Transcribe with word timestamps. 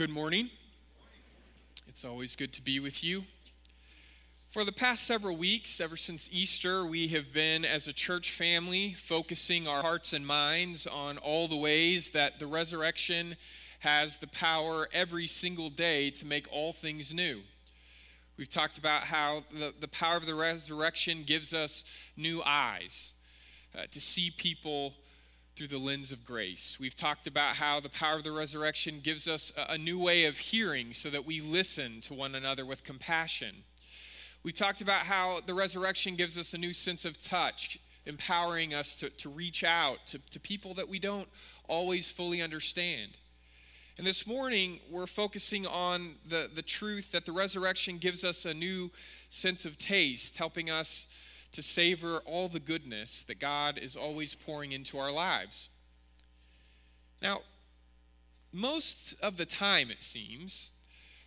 Good 0.00 0.08
morning. 0.08 0.48
It's 1.86 2.06
always 2.06 2.34
good 2.34 2.54
to 2.54 2.62
be 2.62 2.80
with 2.80 3.04
you. 3.04 3.24
For 4.50 4.64
the 4.64 4.72
past 4.72 5.06
several 5.06 5.36
weeks, 5.36 5.78
ever 5.78 5.94
since 5.94 6.26
Easter, 6.32 6.86
we 6.86 7.08
have 7.08 7.34
been, 7.34 7.66
as 7.66 7.86
a 7.86 7.92
church 7.92 8.30
family, 8.32 8.94
focusing 8.94 9.68
our 9.68 9.82
hearts 9.82 10.14
and 10.14 10.26
minds 10.26 10.86
on 10.86 11.18
all 11.18 11.48
the 11.48 11.56
ways 11.56 12.12
that 12.12 12.38
the 12.38 12.46
resurrection 12.46 13.36
has 13.80 14.16
the 14.16 14.26
power 14.28 14.88
every 14.94 15.26
single 15.26 15.68
day 15.68 16.08
to 16.12 16.24
make 16.24 16.50
all 16.50 16.72
things 16.72 17.12
new. 17.12 17.42
We've 18.38 18.48
talked 18.48 18.78
about 18.78 19.02
how 19.02 19.44
the, 19.52 19.74
the 19.80 19.88
power 19.88 20.16
of 20.16 20.24
the 20.24 20.34
resurrection 20.34 21.24
gives 21.26 21.52
us 21.52 21.84
new 22.16 22.40
eyes 22.42 23.12
uh, 23.76 23.82
to 23.90 24.00
see 24.00 24.32
people 24.34 24.94
through 25.60 25.68
the 25.68 25.76
lens 25.76 26.10
of 26.10 26.24
grace. 26.24 26.78
We've 26.80 26.96
talked 26.96 27.26
about 27.26 27.56
how 27.56 27.80
the 27.80 27.90
power 27.90 28.16
of 28.16 28.24
the 28.24 28.32
resurrection 28.32 29.00
gives 29.02 29.28
us 29.28 29.52
a, 29.68 29.76
new 29.76 29.98
way 29.98 30.24
of 30.24 30.38
hearing 30.38 30.94
so 30.94 31.10
that 31.10 31.26
we 31.26 31.42
listen 31.42 32.00
to 32.00 32.14
one 32.14 32.34
another 32.34 32.64
with 32.64 32.82
compassion. 32.82 33.56
We've 34.42 34.54
talked 34.54 34.80
about 34.80 35.04
how 35.04 35.40
the 35.44 35.52
resurrection 35.52 36.16
gives 36.16 36.38
us 36.38 36.54
a 36.54 36.56
new 36.56 36.72
sense 36.72 37.04
of 37.04 37.22
touch, 37.22 37.78
empowering 38.06 38.72
us 38.72 38.96
to, 38.96 39.10
to 39.10 39.28
reach 39.28 39.62
out 39.62 39.98
to, 40.06 40.18
to 40.30 40.40
people 40.40 40.72
that 40.76 40.88
we 40.88 40.98
don't 40.98 41.28
always 41.68 42.10
fully 42.10 42.40
understand. 42.40 43.18
And 43.98 44.06
this 44.06 44.26
morning, 44.26 44.80
we're 44.90 45.06
focusing 45.06 45.66
on 45.66 46.14
the, 46.26 46.48
the 46.54 46.62
truth 46.62 47.12
that 47.12 47.26
the 47.26 47.32
resurrection 47.32 47.98
gives 47.98 48.24
us 48.24 48.46
a 48.46 48.54
new 48.54 48.90
sense 49.28 49.66
of 49.66 49.76
taste, 49.76 50.38
helping 50.38 50.70
us 50.70 51.06
to 51.52 51.62
savor 51.62 52.18
all 52.24 52.48
the 52.48 52.60
goodness 52.60 53.22
that 53.24 53.40
God 53.40 53.78
is 53.78 53.96
always 53.96 54.34
pouring 54.34 54.72
into 54.72 54.98
our 54.98 55.10
lives. 55.10 55.68
Now, 57.20 57.40
most 58.52 59.14
of 59.22 59.36
the 59.36 59.46
time, 59.46 59.90
it 59.90 60.02
seems 60.02 60.72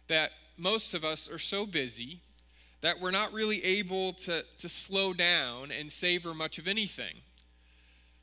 that 0.08 0.32
most 0.58 0.94
of 0.94 1.04
us 1.04 1.30
are 1.30 1.40
so 1.40 1.66
busy 1.66 2.20
that 2.82 3.00
we're 3.00 3.12
not 3.12 3.32
really 3.32 3.64
able 3.64 4.14
to, 4.14 4.44
to 4.60 4.68
slow 4.68 5.14
down 5.14 5.72
and 5.72 5.92
savor 5.92 6.34
much 6.34 6.58
of 6.58 6.68
anything. 6.68 7.16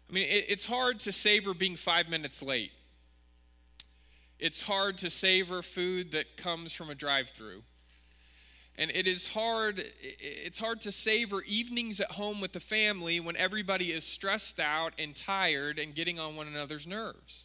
I 0.08 0.12
mean, 0.12 0.28
it, 0.28 0.44
it's 0.48 0.66
hard 0.66 1.00
to 1.00 1.12
savor 1.12 1.54
being 1.54 1.76
five 1.76 2.08
minutes 2.08 2.42
late. 2.42 2.72
It's 4.38 4.62
hard 4.62 4.98
to 4.98 5.10
savor 5.10 5.62
food 5.62 6.12
that 6.12 6.36
comes 6.36 6.72
from 6.72 6.90
a 6.90 6.94
drive 6.94 7.30
through. 7.30 7.62
And 8.80 8.90
it 8.94 9.06
is 9.06 9.26
hard, 9.26 9.84
it's 10.00 10.58
hard 10.58 10.80
to 10.80 10.90
savor 10.90 11.42
evenings 11.42 12.00
at 12.00 12.12
home 12.12 12.40
with 12.40 12.52
the 12.52 12.60
family 12.60 13.20
when 13.20 13.36
everybody 13.36 13.92
is 13.92 14.04
stressed 14.04 14.58
out 14.58 14.94
and 14.98 15.14
tired 15.14 15.78
and 15.78 15.94
getting 15.94 16.18
on 16.18 16.34
one 16.34 16.46
another's 16.46 16.86
nerves. 16.86 17.44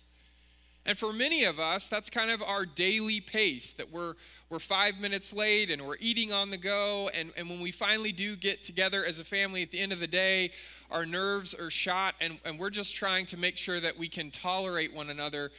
And 0.86 0.98
for 0.98 1.12
many 1.12 1.44
of 1.44 1.60
us, 1.60 1.88
that's 1.88 2.10
kind 2.10 2.32
of 2.32 2.42
our 2.42 2.66
daily 2.66 3.20
pace 3.20 3.74
that 3.74 3.92
we're, 3.92 4.14
we're 4.50 4.60
five 4.60 4.98
minutes 5.02 5.34
late 5.34 5.70
and 5.70 5.86
we're 5.86 5.98
eating 6.00 6.32
on 6.32 6.52
the 6.52 6.58
go. 6.58 7.10
And, 7.14 7.34
and 7.36 7.50
when 7.50 7.60
we 7.60 7.72
finally 7.72 8.14
do 8.14 8.38
get 8.38 8.64
together 8.64 9.04
as 9.04 9.20
a 9.20 9.26
family 9.26 9.62
at 9.62 9.72
the 9.72 9.80
end 9.82 9.92
of 9.92 10.00
the 10.00 10.08
day, 10.08 10.54
our 10.90 11.06
nerves 11.06 11.54
are 11.54 11.70
shot 11.70 12.16
and, 12.22 12.40
and 12.46 12.58
we're 12.58 12.70
just 12.70 12.96
trying 12.96 13.26
to 13.26 13.38
make 13.38 13.58
sure 13.58 13.82
that 13.82 13.98
we 13.98 14.08
can 14.08 14.32
tolerate 14.32 14.94
one 14.94 15.10
another 15.10 15.52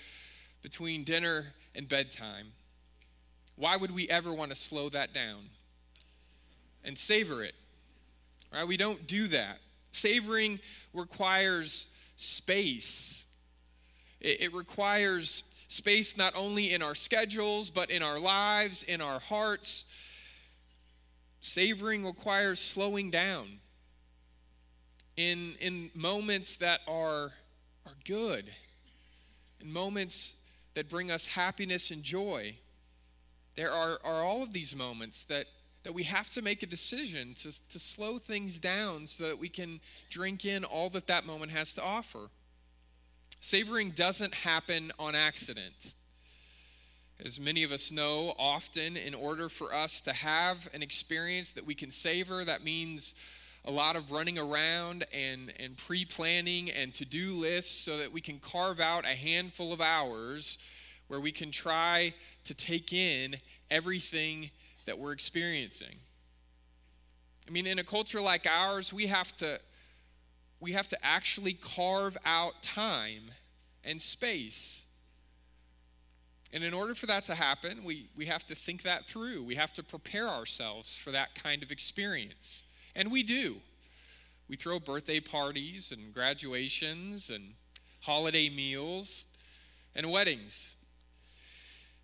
between 0.63 1.05
dinner 1.05 1.53
and 1.75 1.87
bedtime. 1.87 2.47
Why 3.57 3.77
would 3.77 3.95
we 3.95 4.09
ever 4.09 4.33
want 4.33 4.53
to 4.53 4.57
slow 4.57 4.89
that 4.89 5.13
down? 5.13 5.51
And 6.87 6.97
savor 6.97 7.43
it. 7.43 7.55
Right? 8.53 8.67
We 8.67 8.77
don't 8.77 9.07
do 9.07 9.29
that. 9.29 9.59
Savoring 9.91 10.61
requires 10.95 11.89
space. 12.17 13.25
It, 14.21 14.41
it 14.41 14.55
requires 14.55 15.43
space 15.69 16.17
not 16.17 16.35
only 16.37 16.73
in 16.73 16.81
our 16.81 16.95
schedules, 16.95 17.71
but 17.71 17.91
in 17.91 18.03
our 18.03 18.19
lives, 18.19 18.83
in 18.83 19.01
our 19.01 19.19
hearts. 19.19 19.85
Savoring 21.41 22.05
requires 22.05 22.61
slowing 22.61 23.11
down 23.11 23.59
in, 25.17 25.55
in 25.61 25.91
moments 25.95 26.57
that 26.57 26.81
are, 26.87 27.33
are 27.87 27.95
good, 28.05 28.51
in 29.61 29.73
moments 29.73 30.35
that 30.75 30.89
bring 30.89 31.11
us 31.11 31.27
happiness 31.27 31.91
and 31.91 32.03
joy. 32.03 32.55
There 33.57 33.73
are, 33.73 33.99
are 34.05 34.23
all 34.23 34.43
of 34.43 34.53
these 34.53 34.77
moments 34.77 35.25
that 35.25 35.47
that 35.87 35.93
we 35.93 36.03
have 36.03 36.29
to 36.29 36.43
make 36.43 36.65
a 36.65 36.67
decision 36.67 37.33
to, 37.33 37.53
to 37.69 37.79
slow 37.79 38.19
things 38.19 38.59
down 38.59 39.07
so 39.07 39.23
that 39.23 39.39
we 39.39 39.49
can 39.49 39.79
drink 40.11 40.45
in 40.45 40.65
all 40.65 40.91
that 40.91 41.07
that 41.07 41.25
moment 41.25 41.53
has 41.53 41.73
to 41.73 41.81
offer. 41.81 42.29
Savoring 43.41 43.91
doesn't 43.91 44.35
happen 44.35 44.91
on 44.99 45.15
accident. 45.15 45.95
As 47.25 47.39
many 47.39 47.63
of 47.63 47.71
us 47.71 47.93
know, 47.93 48.35
often 48.37 48.97
in 48.97 49.15
order 49.15 49.49
for 49.49 49.73
us 49.73 50.01
to 50.01 50.13
have 50.13 50.69
an 50.75 50.83
experience 50.83 51.51
that 51.51 51.65
we 51.65 51.77
can 51.77 51.93
savor, 51.93 52.45
that 52.45 52.65
means 52.65 53.15
a 53.65 53.71
lot 53.71 53.95
of 53.95 54.11
running 54.11 54.41
around 54.41 55.07
and, 55.15 55.53
and 55.61 55.77
pre 55.77 56.05
planning 56.05 56.69
and 56.69 56.95
to 56.95 57.05
do 57.05 57.33
lists 57.35 57.85
so 57.85 57.99
that 57.99 58.11
we 58.11 58.21
can 58.21 58.41
carve 58.41 58.81
out 58.81 59.05
a 59.05 59.15
handful 59.15 59.73
of 59.73 59.81
hours 59.81 60.59
where 61.07 61.21
we 61.21 61.31
can 61.31 61.53
try 61.53 62.13
to 62.43 62.55
take 62.55 62.93
in 62.93 63.37
everything 63.71 64.51
that 64.87 64.99
we're 64.99 65.13
experiencing. 65.13 65.97
I 67.47 67.51
mean, 67.51 67.67
in 67.67 67.79
a 67.79 67.85
culture 67.85 68.21
like 68.21 68.47
ours, 68.47 68.93
we 68.93 69.07
have 69.07 69.35
to 69.37 69.61
we 70.59 70.73
have 70.73 70.89
to 70.89 71.05
actually 71.05 71.53
carve 71.53 72.17
out 72.25 72.63
time 72.63 73.31
and 73.85 74.01
space. 74.01 74.85
And 76.53 76.65
in 76.65 76.73
order 76.73 76.95
for 76.95 77.07
that 77.07 77.25
to 77.25 77.35
happen, 77.35 77.85
we, 77.85 78.09
we 78.17 78.27
have 78.27 78.47
to 78.47 78.55
think 78.55 78.83
that 78.83 79.07
through. 79.07 79.43
We 79.43 79.57
have 79.57 79.75
to 79.75 79.83
prepare 79.83 80.29
ourselves 80.29 80.97
for 80.97 81.11
that 81.11 81.35
kind 81.35 81.63
of 81.63 81.71
experience. 81.71 82.63
And 82.95 83.11
we 83.11 83.23
do. 83.23 83.57
We 84.49 84.57
throw 84.57 84.79
birthday 84.79 85.21
parties 85.21 85.93
and 85.93 86.15
graduations 86.15 87.31
and 87.31 87.55
holiday 88.01 88.49
meals 88.49 89.27
and 89.95 90.11
weddings. 90.11 90.76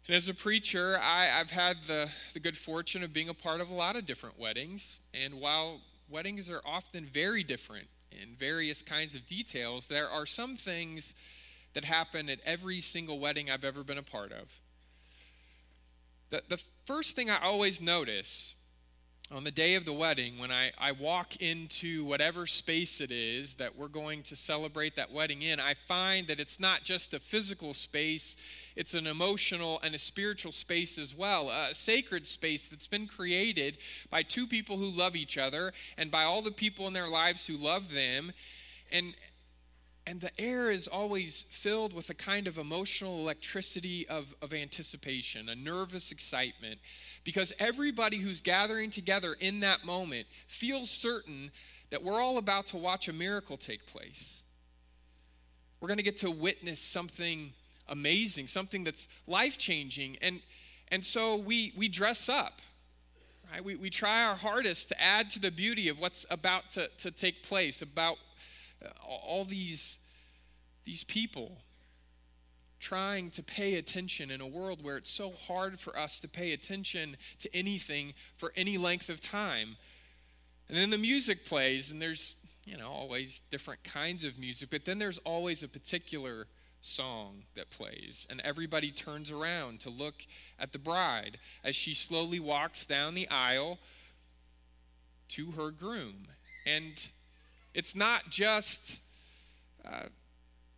And 0.09 0.17
as 0.17 0.29
a 0.29 0.35
preacher, 0.35 0.99
I, 1.01 1.27
have 1.27 1.51
had 1.51 1.85
the, 1.85 2.09
the 2.35 2.41
good 2.41 2.57
fortune 2.57 3.05
of 3.05 3.13
being 3.13 3.29
a 3.29 3.35
part 3.35 3.61
of 3.61 3.71
a 3.71 3.75
lot 3.75 3.95
of 3.95 4.05
different 4.05 4.39
weddings. 4.39 5.01
And 5.15 5.35
while 5.35 5.81
weddings 6.09 6.51
are 6.51 6.61
often 6.65 7.07
very 7.07 7.45
different 7.45 7.87
in 8.11 8.35
various 8.37 8.83
kinds 8.83 9.15
of 9.15 9.27
details, 9.27 9.87
there 9.87 10.11
are 10.11 10.27
some 10.27 10.57
things 10.57 11.15
that 11.75 11.85
happen 11.85 12.29
at 12.29 12.41
every 12.45 12.81
single 12.81 13.21
wedding 13.21 13.49
I've 13.49 13.65
ever 13.65 13.85
been 13.85 13.99
a 13.99 14.03
part 14.03 14.33
of. 14.33 14.61
The, 16.31 16.43
the 16.49 16.63
first 16.85 17.15
thing 17.15 17.31
I 17.31 17.41
always 17.41 17.81
notice 17.81 18.55
on 19.31 19.45
the 19.45 19.51
day 19.51 19.77
of 19.77 19.85
the 19.85 19.93
wedding, 19.93 20.39
when 20.39 20.51
I, 20.51 20.73
I 20.79 20.93
walk 20.93 21.37
into 21.37 22.05
whatever 22.05 22.47
space 22.47 23.01
it 23.01 23.11
is 23.11 23.55
that 23.55 23.77
we're 23.77 23.89
going 23.89 24.23
to 24.25 24.37
celebrate 24.37 24.97
that 24.97 25.13
wedding 25.13 25.43
in, 25.43 25.59
I 25.61 25.75
find 25.87 26.27
that 26.27 26.41
it's 26.41 26.61
not 26.61 26.83
just 26.83 27.15
a 27.15 27.21
physical 27.21 27.73
space, 27.73 28.37
it's 28.77 28.95
an 28.95 29.07
emotional 29.07 29.81
and 29.83 29.95
a 29.95 29.99
spiritual 29.99 30.53
space 30.53 30.99
as 30.99 31.17
well, 31.17 31.51
a 31.51 31.73
sacred 31.73 32.27
space 32.27 32.69
that's 32.69 32.87
been 32.87 33.07
created 33.07 33.79
by 34.11 34.23
two 34.23 34.47
people 34.47 34.77
who 34.77 34.87
love 34.87 35.17
each 35.17 35.39
other 35.39 35.73
and 35.97 36.11
by 36.11 36.25
all 36.25 36.43
the 36.43 36.51
people 36.51 36.87
in 36.87 36.93
their 36.93 37.09
lives 37.09 37.47
who 37.47 37.57
love 37.57 37.93
them. 37.93 38.33
And, 38.91 39.15
and 40.07 40.21
the 40.21 40.41
air 40.41 40.71
is 40.71 40.89
always 40.89 41.43
filled 41.43 41.93
with 41.93 42.11
a 42.11 42.15
kind 42.15 42.49
of 42.49 42.59
emotional 42.59 43.21
electricity 43.21 44.07
of, 44.09 44.35
of 44.43 44.53
anticipation, 44.53 45.49
a 45.49 45.55
nervous 45.55 46.11
excitement, 46.11 46.81
because 47.23 47.53
everybody 47.59 48.19
who's 48.19 48.41
gathering 48.41 48.91
together 48.91 49.37
in 49.39 49.61
that 49.61 49.85
moment 49.85 50.27
feels 50.49 50.91
certain 50.91 51.53
that 51.91 52.03
we're 52.03 52.21
all 52.21 52.39
about 52.39 52.67
to 52.67 52.77
watch 52.77 53.07
a 53.09 53.13
miracle 53.13 53.57
take 53.57 53.87
place. 53.87 54.43
We're 55.81 55.89
going 55.89 55.99
to 55.99 56.05
get 56.05 56.19
to 56.19 56.31
witness 56.31 56.81
something 56.81 57.53
amazing, 57.89 58.47
something 58.47 58.83
that's 58.83 59.09
life 59.27 59.59
changing. 59.59 60.17
And, 60.23 60.41
and 60.91 61.05
so 61.05 61.37
we, 61.37 61.73
we 61.77 61.89
dress 61.89 62.29
up. 62.29 62.61
Right? 63.53 63.65
We, 63.65 63.77
we 63.77 63.91
try 63.91 64.25
our 64.25 64.35
hardest 64.35 64.89
to 64.89 65.01
add 65.01 65.29
to 65.31 65.39
the 65.39 65.51
beauty 65.51 65.89
of 65.89 66.01
what's 66.01 66.25
about 66.31 66.71
to, 66.73 66.89
to 66.99 67.11
take 67.11 67.43
place, 67.43 67.83
about 67.83 68.17
all 69.03 69.45
these, 69.45 69.99
these 70.85 71.05
people 71.05 71.59
trying 72.81 73.31
to 73.31 73.43
pay 73.43 73.77
attention 73.77 74.31
in 74.31 74.41
a 74.41 74.47
world 74.47 74.83
where 74.83 74.97
it's 74.97 75.13
so 75.13 75.31
hard 75.47 75.79
for 75.79 75.97
us 75.97 76.19
to 76.19 76.29
pay 76.29 76.53
attention 76.53 77.17
to 77.39 77.55
anything 77.55 78.13
for 78.37 78.53
any 78.57 78.77
length 78.77 79.09
of 79.09 79.21
time. 79.21 79.77
And 80.69 80.77
then 80.77 80.91
the 80.91 80.99
music 80.99 81.45
plays, 81.45 81.93
and 81.93 82.03
there's, 82.03 82.35
you 82.65 82.77
know, 82.77 82.91
always 82.91 83.41
different 83.51 83.85
kinds 83.85 84.25
of 84.25 84.37
music, 84.39 84.71
but 84.71 84.85
then 84.85 84.99
there's 84.99 85.19
always 85.19 85.63
a 85.63 85.69
particular 85.69 86.49
song 86.81 87.45
that 87.55 87.71
plays, 87.71 88.27
and 88.29 88.41
everybody 88.41 88.91
turns 88.91 89.31
around 89.31 89.79
to 89.81 89.91
look 89.91 90.27
at 90.59 90.73
the 90.73 90.79
bride 90.79 91.39
as 91.63 91.77
she 91.77 91.95
slowly 91.95 92.41
walks 92.41 92.85
down 92.85 93.15
the 93.15 93.29
aisle 93.29 93.79
to 95.29 95.53
her 95.53 95.71
groom. 95.71 96.27
And 96.67 96.95
it's 97.75 97.95
not 97.95 98.29
just 98.31 99.01
uh, 99.85 100.07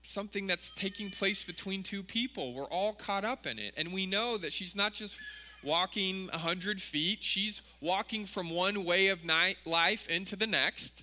something 0.02 0.46
that's 0.46 0.70
taking 0.72 1.10
place 1.10 1.44
between 1.44 1.82
two 1.82 2.02
people. 2.02 2.54
We're 2.54 2.64
all 2.64 2.92
caught 2.92 3.24
up 3.24 3.46
in 3.46 3.58
it. 3.58 3.74
And 3.76 3.92
we 3.92 4.06
know 4.06 4.36
that 4.38 4.52
she's 4.52 4.76
not 4.76 4.92
just 4.92 5.18
walking 5.62 6.28
100 6.28 6.80
feet, 6.80 7.24
she's 7.24 7.62
walking 7.80 8.26
from 8.26 8.50
one 8.50 8.84
way 8.84 9.08
of 9.08 9.24
night 9.24 9.56
life 9.64 10.06
into 10.08 10.36
the 10.36 10.46
next. 10.46 11.02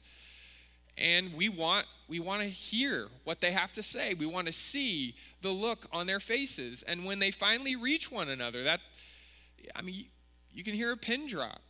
And 0.98 1.34
we 1.34 1.50
want 1.50 1.88
we 2.08 2.20
want 2.20 2.42
to 2.42 2.48
hear 2.48 3.08
what 3.24 3.40
they 3.40 3.52
have 3.54 3.72
to 3.74 3.82
say. 3.82 4.14
We 4.14 4.26
want 4.26 4.48
to 4.48 4.54
see 4.54 5.16
the 5.42 5.50
look 5.50 5.88
on 5.94 6.08
their 6.08 6.20
faces. 6.20 6.84
And 6.84 7.06
when 7.06 7.20
they 7.20 7.32
finally 7.32 7.78
reach 7.78 8.12
one 8.12 8.28
another, 8.30 8.64
that 8.66 8.82
I 9.76 9.82
mean 9.82 10.06
you 10.52 10.64
can 10.64 10.74
hear 10.74 10.92
a 10.92 10.98
pin 10.98 11.28
drop. 11.28 11.62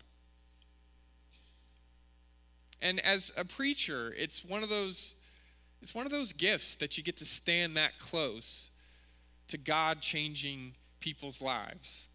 And 2.81 2.99
as 3.01 3.31
a 3.37 3.45
preacher, 3.45 4.13
it's 4.17 4.43
one 4.43 4.63
of 4.63 4.69
those 4.69 5.15
it's 5.81 5.95
one 5.95 6.05
of 6.05 6.11
those 6.11 6.31
gifts 6.31 6.75
that 6.75 6.95
you 6.95 7.03
get 7.03 7.17
to 7.17 7.25
stand 7.25 7.75
that 7.75 7.97
close 7.97 8.69
to 9.47 9.57
God 9.57 10.01
changing 10.01 10.73
people's 10.99 11.41
lives. 11.41 12.07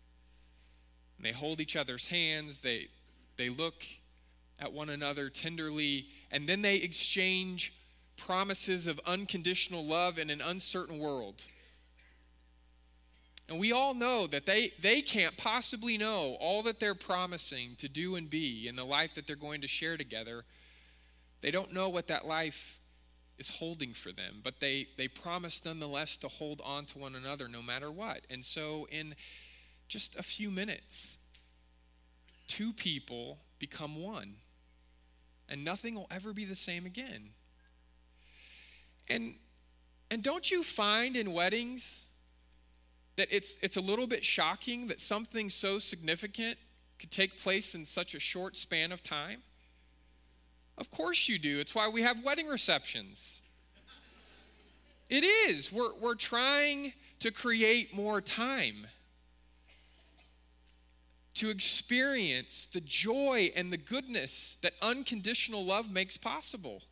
And 1.16 1.26
they 1.26 1.32
hold 1.32 1.60
each 1.60 1.76
other's 1.76 2.06
hands, 2.06 2.60
they, 2.60 2.88
they 3.36 3.48
look 3.48 3.84
at 4.60 4.72
one 4.72 4.88
another 4.88 5.28
tenderly, 5.28 6.06
and 6.30 6.48
then 6.48 6.62
they 6.62 6.76
exchange 6.76 7.72
promises 8.16 8.86
of 8.86 9.00
unconditional 9.04 9.84
love 9.84 10.18
in 10.18 10.30
an 10.30 10.40
uncertain 10.40 10.98
world. 10.98 11.42
And 13.48 13.58
we 13.58 13.72
all 13.72 13.94
know 13.94 14.26
that 14.26 14.46
they, 14.46 14.72
they 14.80 15.02
can't 15.02 15.36
possibly 15.36 15.98
know 15.98 16.36
all 16.40 16.62
that 16.64 16.80
they're 16.80 16.94
promising 16.94 17.76
to 17.78 17.88
do 17.88 18.16
and 18.16 18.28
be 18.28 18.66
in 18.66 18.76
the 18.76 18.84
life 18.84 19.14
that 19.14 19.26
they're 19.26 19.36
going 19.36 19.60
to 19.60 19.68
share 19.68 19.96
together. 19.96 20.44
They 21.40 21.50
don't 21.50 21.72
know 21.72 21.88
what 21.88 22.08
that 22.08 22.26
life 22.26 22.80
is 23.38 23.48
holding 23.48 23.92
for 23.92 24.12
them, 24.12 24.40
but 24.42 24.60
they, 24.60 24.88
they 24.96 25.08
promise 25.08 25.62
nonetheless 25.64 26.16
to 26.18 26.28
hold 26.28 26.62
on 26.64 26.86
to 26.86 26.98
one 26.98 27.14
another 27.14 27.48
no 27.48 27.62
matter 27.62 27.90
what. 27.90 28.22
And 28.30 28.44
so, 28.44 28.88
in 28.90 29.14
just 29.88 30.16
a 30.16 30.22
few 30.22 30.50
minutes, 30.50 31.18
two 32.48 32.72
people 32.72 33.38
become 33.58 34.02
one, 34.02 34.36
and 35.48 35.64
nothing 35.64 35.94
will 35.94 36.08
ever 36.10 36.32
be 36.32 36.44
the 36.44 36.56
same 36.56 36.86
again. 36.86 37.30
And, 39.08 39.34
and 40.10 40.22
don't 40.22 40.50
you 40.50 40.62
find 40.62 41.16
in 41.16 41.32
weddings 41.32 42.04
that 43.16 43.28
it's, 43.30 43.56
it's 43.62 43.76
a 43.76 43.80
little 43.80 44.06
bit 44.06 44.24
shocking 44.24 44.88
that 44.88 45.00
something 45.00 45.50
so 45.50 45.78
significant 45.78 46.58
could 46.98 47.10
take 47.10 47.38
place 47.38 47.74
in 47.74 47.86
such 47.86 48.14
a 48.14 48.20
short 48.20 48.56
span 48.56 48.92
of 48.92 49.02
time? 49.02 49.42
Of 50.78 50.90
course 50.90 51.28
you 51.28 51.38
do. 51.38 51.58
It's 51.58 51.74
why 51.74 51.88
we 51.88 52.02
have 52.02 52.22
wedding 52.22 52.46
receptions. 52.46 53.40
It 55.08 55.24
is. 55.24 55.72
We're, 55.72 55.94
we're 56.00 56.16
trying 56.16 56.92
to 57.20 57.30
create 57.30 57.94
more 57.94 58.20
time 58.20 58.86
to 61.34 61.50
experience 61.50 62.66
the 62.72 62.80
joy 62.80 63.52
and 63.54 63.72
the 63.72 63.76
goodness 63.76 64.56
that 64.62 64.72
unconditional 64.80 65.64
love 65.64 65.90
makes 65.90 66.16
possible. 66.16 66.82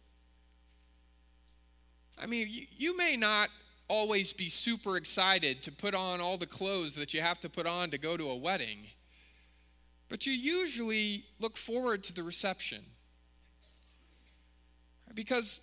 I 2.18 2.26
mean, 2.26 2.48
you, 2.50 2.66
you, 2.76 2.96
may 2.96 3.16
not 3.16 3.48
always 3.88 4.32
be 4.32 4.50
super 4.50 4.96
excited 4.96 5.62
to 5.62 5.72
put 5.72 5.94
on 5.94 6.20
all 6.20 6.36
the 6.36 6.46
clothes 6.46 6.94
that 6.96 7.14
you 7.14 7.22
have 7.22 7.40
to 7.40 7.48
put 7.48 7.66
on 7.66 7.90
to 7.90 7.98
go 7.98 8.16
to 8.16 8.28
a 8.28 8.36
wedding, 8.36 8.86
but 10.08 10.26
you 10.26 10.32
usually 10.32 11.24
look 11.40 11.56
forward 11.56 12.04
to 12.04 12.12
the 12.12 12.22
reception. 12.22 12.84
Because 15.14 15.60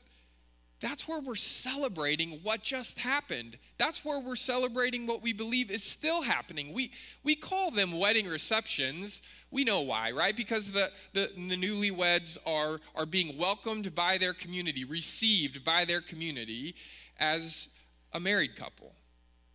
that's 0.81 1.07
where 1.07 1.19
we're 1.19 1.35
celebrating 1.35 2.39
what 2.41 2.63
just 2.63 2.99
happened. 2.99 3.57
That's 3.77 4.03
where 4.03 4.19
we're 4.19 4.35
celebrating 4.35 5.05
what 5.05 5.21
we 5.21 5.31
believe 5.31 5.69
is 5.69 5.83
still 5.83 6.23
happening. 6.23 6.73
We, 6.73 6.91
we 7.23 7.35
call 7.35 7.69
them 7.69 7.99
wedding 7.99 8.27
receptions. 8.27 9.21
We 9.51 9.63
know 9.63 9.81
why, 9.81 10.11
right? 10.11 10.35
Because 10.35 10.71
the, 10.71 10.89
the, 11.13 11.29
the 11.35 11.55
newlyweds 11.55 12.39
are, 12.47 12.79
are 12.95 13.05
being 13.05 13.37
welcomed 13.37 13.93
by 13.93 14.17
their 14.17 14.33
community, 14.33 14.83
received 14.83 15.63
by 15.63 15.85
their 15.85 16.01
community 16.01 16.75
as 17.19 17.69
a 18.11 18.19
married 18.19 18.55
couple 18.55 18.93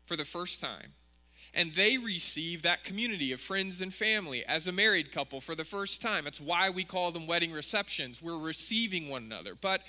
for 0.05 0.15
the 0.15 0.25
first 0.25 0.61
time. 0.61 0.93
And 1.57 1.73
they 1.75 1.97
receive 1.97 2.63
that 2.63 2.85
community 2.85 3.33
of 3.33 3.41
friends 3.41 3.81
and 3.81 3.93
family 3.93 4.45
as 4.45 4.69
a 4.69 4.73
married 4.73 5.11
couple 5.11 5.41
for 5.41 5.55
the 5.55 5.65
first 5.65 6.03
time. 6.03 6.25
That's 6.25 6.41
why 6.41 6.69
we 6.71 6.85
call 6.85 7.11
them 7.11 7.27
wedding 7.27 7.51
receptions. 7.51 8.23
We're 8.23 8.39
receiving 8.39 9.09
one 9.09 9.25
another. 9.25 9.55
But 9.59 9.81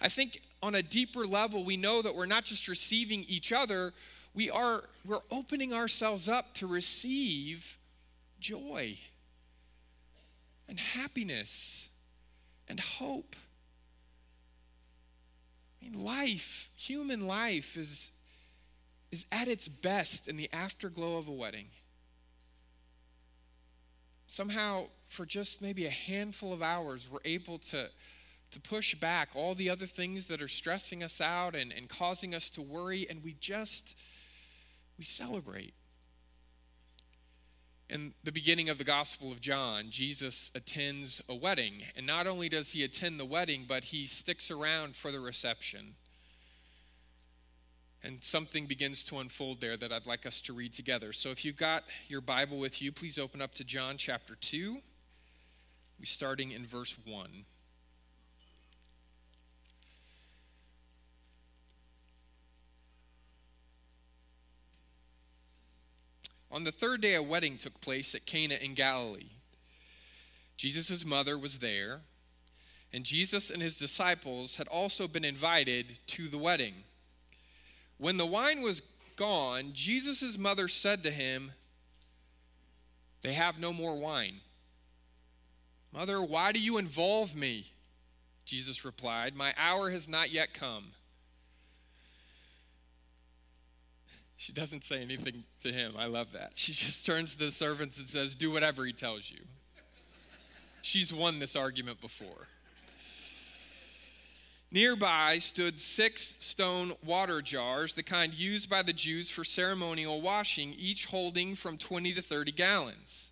I 0.00 0.08
think 0.08 0.40
on 0.62 0.76
a 0.76 0.82
deeper 0.82 1.26
level, 1.26 1.64
we 1.64 1.76
know 1.76 2.02
that 2.02 2.14
we're 2.14 2.26
not 2.26 2.44
just 2.44 2.68
receiving 2.68 3.24
each 3.28 3.52
other, 3.52 3.92
we 4.32 4.48
are 4.48 4.84
we're 5.04 5.20
opening 5.30 5.74
ourselves 5.74 6.28
up 6.28 6.54
to 6.54 6.66
receive 6.66 7.78
joy 8.38 8.96
and 10.68 10.78
happiness 10.78 11.88
and 12.68 12.78
hope. 12.78 13.34
I 15.80 15.84
mean, 15.84 16.04
life, 16.04 16.70
human 16.76 17.26
life 17.26 17.76
is, 17.76 18.12
is 19.10 19.26
at 19.32 19.48
its 19.48 19.68
best 19.68 20.28
in 20.28 20.36
the 20.36 20.50
afterglow 20.52 21.16
of 21.16 21.28
a 21.28 21.32
wedding. 21.32 21.68
Somehow, 24.26 24.84
for 25.08 25.24
just 25.24 25.62
maybe 25.62 25.86
a 25.86 25.90
handful 25.90 26.52
of 26.52 26.62
hours, 26.62 27.08
we're 27.10 27.18
able 27.24 27.58
to 27.58 27.88
to 28.50 28.60
push 28.60 28.94
back 28.94 29.30
all 29.34 29.54
the 29.54 29.68
other 29.68 29.86
things 29.86 30.26
that 30.26 30.40
are 30.40 30.48
stressing 30.48 31.02
us 31.02 31.20
out 31.20 31.54
and, 31.54 31.72
and 31.72 31.88
causing 31.88 32.34
us 32.34 32.48
to 32.50 32.62
worry, 32.62 33.06
and 33.08 33.22
we 33.22 33.36
just, 33.40 33.94
we 34.98 35.04
celebrate. 35.04 35.74
In 37.90 38.14
the 38.24 38.32
beginning 38.32 38.68
of 38.68 38.78
the 38.78 38.84
Gospel 38.84 39.32
of 39.32 39.40
John, 39.40 39.86
Jesus 39.90 40.50
attends 40.54 41.22
a 41.28 41.34
wedding. 41.34 41.82
And 41.96 42.06
not 42.06 42.26
only 42.26 42.48
does 42.48 42.70
he 42.70 42.84
attend 42.84 43.18
the 43.18 43.24
wedding, 43.24 43.64
but 43.66 43.84
he 43.84 44.06
sticks 44.06 44.50
around 44.50 44.94
for 44.94 45.10
the 45.10 45.20
reception. 45.20 45.94
And 48.04 48.22
something 48.22 48.66
begins 48.66 49.02
to 49.04 49.18
unfold 49.18 49.60
there 49.60 49.76
that 49.76 49.92
I'd 49.92 50.06
like 50.06 50.24
us 50.24 50.40
to 50.42 50.52
read 50.52 50.72
together. 50.72 51.12
So 51.12 51.30
if 51.30 51.44
you've 51.44 51.56
got 51.56 51.84
your 52.06 52.20
Bible 52.20 52.58
with 52.58 52.80
you, 52.80 52.92
please 52.92 53.18
open 53.18 53.42
up 53.42 53.54
to 53.54 53.64
John 53.64 53.96
chapter 53.96 54.36
2. 54.36 54.78
We're 55.98 56.04
starting 56.04 56.52
in 56.52 56.64
verse 56.64 56.96
1. 57.04 57.44
On 66.50 66.64
the 66.64 66.72
third 66.72 67.00
day, 67.00 67.14
a 67.14 67.22
wedding 67.22 67.58
took 67.58 67.80
place 67.80 68.14
at 68.14 68.24
Cana 68.24 68.54
in 68.54 68.74
Galilee. 68.74 69.32
Jesus' 70.56 71.04
mother 71.04 71.36
was 71.38 71.58
there, 71.58 72.00
and 72.92 73.04
Jesus 73.04 73.50
and 73.50 73.60
his 73.60 73.78
disciples 73.78 74.54
had 74.54 74.66
also 74.68 75.06
been 75.06 75.24
invited 75.24 75.98
to 76.08 76.26
the 76.26 76.38
wedding. 76.38 76.74
When 77.98 78.16
the 78.16 78.26
wine 78.26 78.62
was 78.62 78.82
gone, 79.16 79.70
Jesus' 79.74 80.38
mother 80.38 80.68
said 80.68 81.02
to 81.02 81.10
him, 81.10 81.52
They 83.22 83.32
have 83.32 83.58
no 83.58 83.72
more 83.72 83.98
wine. 83.98 84.40
Mother, 85.92 86.22
why 86.22 86.52
do 86.52 86.60
you 86.60 86.78
involve 86.78 87.34
me? 87.34 87.66
Jesus 88.44 88.84
replied, 88.84 89.34
My 89.34 89.52
hour 89.58 89.90
has 89.90 90.08
not 90.08 90.30
yet 90.30 90.54
come. 90.54 90.92
She 94.36 94.52
doesn't 94.52 94.84
say 94.84 95.02
anything 95.02 95.42
to 95.62 95.72
him. 95.72 95.94
I 95.98 96.06
love 96.06 96.32
that. 96.32 96.52
She 96.54 96.72
just 96.72 97.04
turns 97.04 97.34
to 97.34 97.40
the 97.40 97.50
servants 97.50 97.98
and 97.98 98.08
says, 98.08 98.36
Do 98.36 98.52
whatever 98.52 98.84
he 98.84 98.92
tells 98.92 99.30
you. 99.30 99.40
She's 100.80 101.12
won 101.12 101.40
this 101.40 101.56
argument 101.56 102.00
before. 102.00 102.46
Nearby 104.70 105.38
stood 105.38 105.80
six 105.80 106.36
stone 106.40 106.92
water 107.04 107.40
jars, 107.40 107.94
the 107.94 108.02
kind 108.02 108.34
used 108.34 108.68
by 108.68 108.82
the 108.82 108.92
Jews 108.92 109.30
for 109.30 109.42
ceremonial 109.42 110.20
washing, 110.20 110.74
each 110.76 111.06
holding 111.06 111.54
from 111.54 111.78
20 111.78 112.12
to 112.14 112.22
30 112.22 112.52
gallons. 112.52 113.30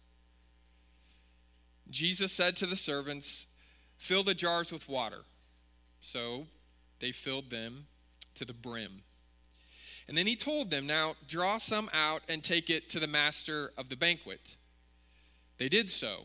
Jesus 1.90 2.32
said 2.32 2.56
to 2.56 2.66
the 2.66 2.76
servants, 2.76 3.46
Fill 3.98 4.24
the 4.24 4.34
jars 4.34 4.72
with 4.72 4.88
water. 4.88 5.22
So 6.00 6.46
they 7.00 7.12
filled 7.12 7.50
them 7.50 7.86
to 8.34 8.44
the 8.44 8.52
brim. 8.52 9.02
And 10.08 10.16
then 10.16 10.26
he 10.26 10.36
told 10.36 10.70
them, 10.70 10.86
Now 10.86 11.16
draw 11.28 11.58
some 11.58 11.90
out 11.92 12.22
and 12.28 12.42
take 12.42 12.70
it 12.70 12.88
to 12.90 13.00
the 13.00 13.06
master 13.06 13.72
of 13.76 13.88
the 13.88 13.96
banquet. 13.96 14.54
They 15.58 15.68
did 15.68 15.90
so. 15.90 16.24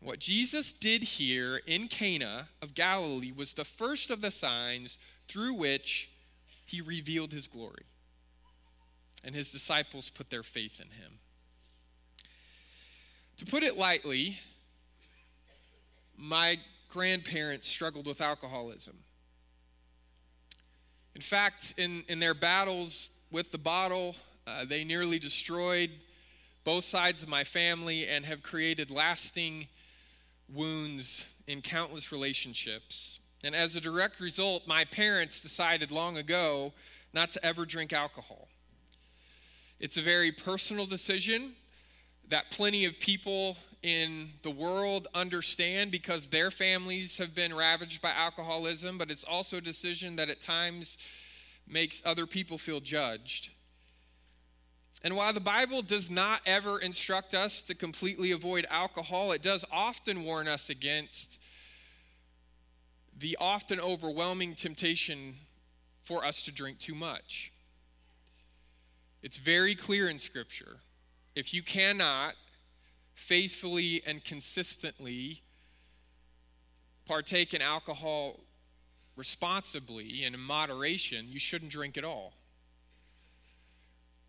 What 0.00 0.20
Jesus 0.20 0.72
did 0.72 1.02
here 1.02 1.60
in 1.66 1.88
Cana 1.88 2.48
of 2.62 2.74
Galilee 2.74 3.32
was 3.32 3.52
the 3.52 3.64
first 3.64 4.10
of 4.10 4.20
the 4.20 4.30
signs 4.30 4.96
through 5.26 5.54
which 5.54 6.10
he 6.64 6.80
revealed 6.80 7.32
his 7.32 7.48
glory. 7.48 7.84
And 9.24 9.34
his 9.34 9.50
disciples 9.50 10.08
put 10.08 10.30
their 10.30 10.44
faith 10.44 10.80
in 10.80 10.86
him. 10.86 11.18
To 13.38 13.46
put 13.46 13.62
it 13.62 13.76
lightly, 13.76 14.38
my 16.16 16.58
grandparents 16.88 17.66
struggled 17.66 18.06
with 18.06 18.20
alcoholism. 18.20 18.96
In 21.14 21.20
fact, 21.20 21.74
in, 21.76 22.04
in 22.08 22.20
their 22.20 22.34
battles 22.34 23.10
with 23.30 23.50
the 23.50 23.58
bottle, 23.58 24.14
uh, 24.46 24.64
they 24.64 24.84
nearly 24.84 25.18
destroyed 25.18 25.90
both 26.64 26.84
sides 26.84 27.22
of 27.22 27.28
my 27.28 27.44
family 27.44 28.06
and 28.06 28.24
have 28.24 28.42
created 28.42 28.90
lasting 28.90 29.66
wounds 30.52 31.26
in 31.46 31.62
countless 31.62 32.12
relationships. 32.12 33.18
And 33.44 33.54
as 33.54 33.76
a 33.76 33.80
direct 33.80 34.20
result, 34.20 34.66
my 34.66 34.84
parents 34.84 35.40
decided 35.40 35.90
long 35.92 36.16
ago 36.16 36.72
not 37.12 37.30
to 37.32 37.44
ever 37.44 37.64
drink 37.64 37.92
alcohol. 37.92 38.48
It's 39.80 39.96
a 39.96 40.02
very 40.02 40.32
personal 40.32 40.86
decision 40.86 41.54
that 42.28 42.50
plenty 42.50 42.84
of 42.84 42.98
people 42.98 43.56
in 43.82 44.30
the 44.42 44.50
world 44.50 45.06
understand 45.14 45.90
because 45.90 46.26
their 46.26 46.50
families 46.50 47.16
have 47.16 47.34
been 47.34 47.54
ravaged 47.54 48.02
by 48.02 48.10
alcoholism, 48.10 48.98
but 48.98 49.10
it's 49.10 49.24
also 49.24 49.58
a 49.58 49.60
decision 49.60 50.16
that 50.16 50.28
at 50.28 50.40
times 50.40 50.98
makes 51.66 52.02
other 52.04 52.26
people 52.26 52.58
feel 52.58 52.80
judged. 52.80 53.50
And 55.04 55.14
while 55.14 55.32
the 55.32 55.40
Bible 55.40 55.82
does 55.82 56.10
not 56.10 56.40
ever 56.44 56.78
instruct 56.78 57.32
us 57.32 57.62
to 57.62 57.74
completely 57.74 58.32
avoid 58.32 58.66
alcohol, 58.68 59.32
it 59.32 59.42
does 59.42 59.64
often 59.70 60.24
warn 60.24 60.48
us 60.48 60.70
against 60.70 61.38
the 63.16 63.36
often 63.40 63.80
overwhelming 63.80 64.54
temptation 64.54 65.34
for 66.02 66.24
us 66.24 66.42
to 66.44 66.52
drink 66.52 66.78
too 66.78 66.94
much. 66.94 67.52
It's 69.22 69.36
very 69.36 69.74
clear 69.74 70.08
in 70.08 70.18
Scripture. 70.18 70.76
If 71.34 71.52
you 71.52 71.62
cannot 71.62 72.34
faithfully 73.14 74.02
and 74.06 74.24
consistently 74.24 75.42
partake 77.04 77.54
in 77.54 77.62
alcohol 77.62 78.40
responsibly 79.16 80.24
and 80.24 80.34
in 80.34 80.40
moderation, 80.40 81.26
you 81.28 81.40
shouldn't 81.40 81.72
drink 81.72 81.98
at 81.98 82.04
all. 82.04 82.34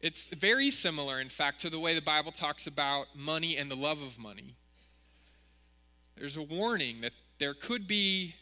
It's 0.02 0.30
very 0.30 0.72
similar, 0.72 1.20
in 1.20 1.30
fact, 1.30 1.62
to 1.62 1.70
the 1.70 1.80
way 1.80 1.94
the 1.94 2.02
Bible 2.02 2.32
talks 2.32 2.68
about 2.68 3.08
money 3.16 3.58
and 3.58 3.70
the 3.70 3.76
love 3.76 4.02
of 4.02 4.18
money. 4.18 4.56
There's 6.16 6.38
a 6.38 6.42
warning 6.42 7.02
that 7.02 7.14
there 7.38 7.54
could 7.54 7.88
be 7.88 8.36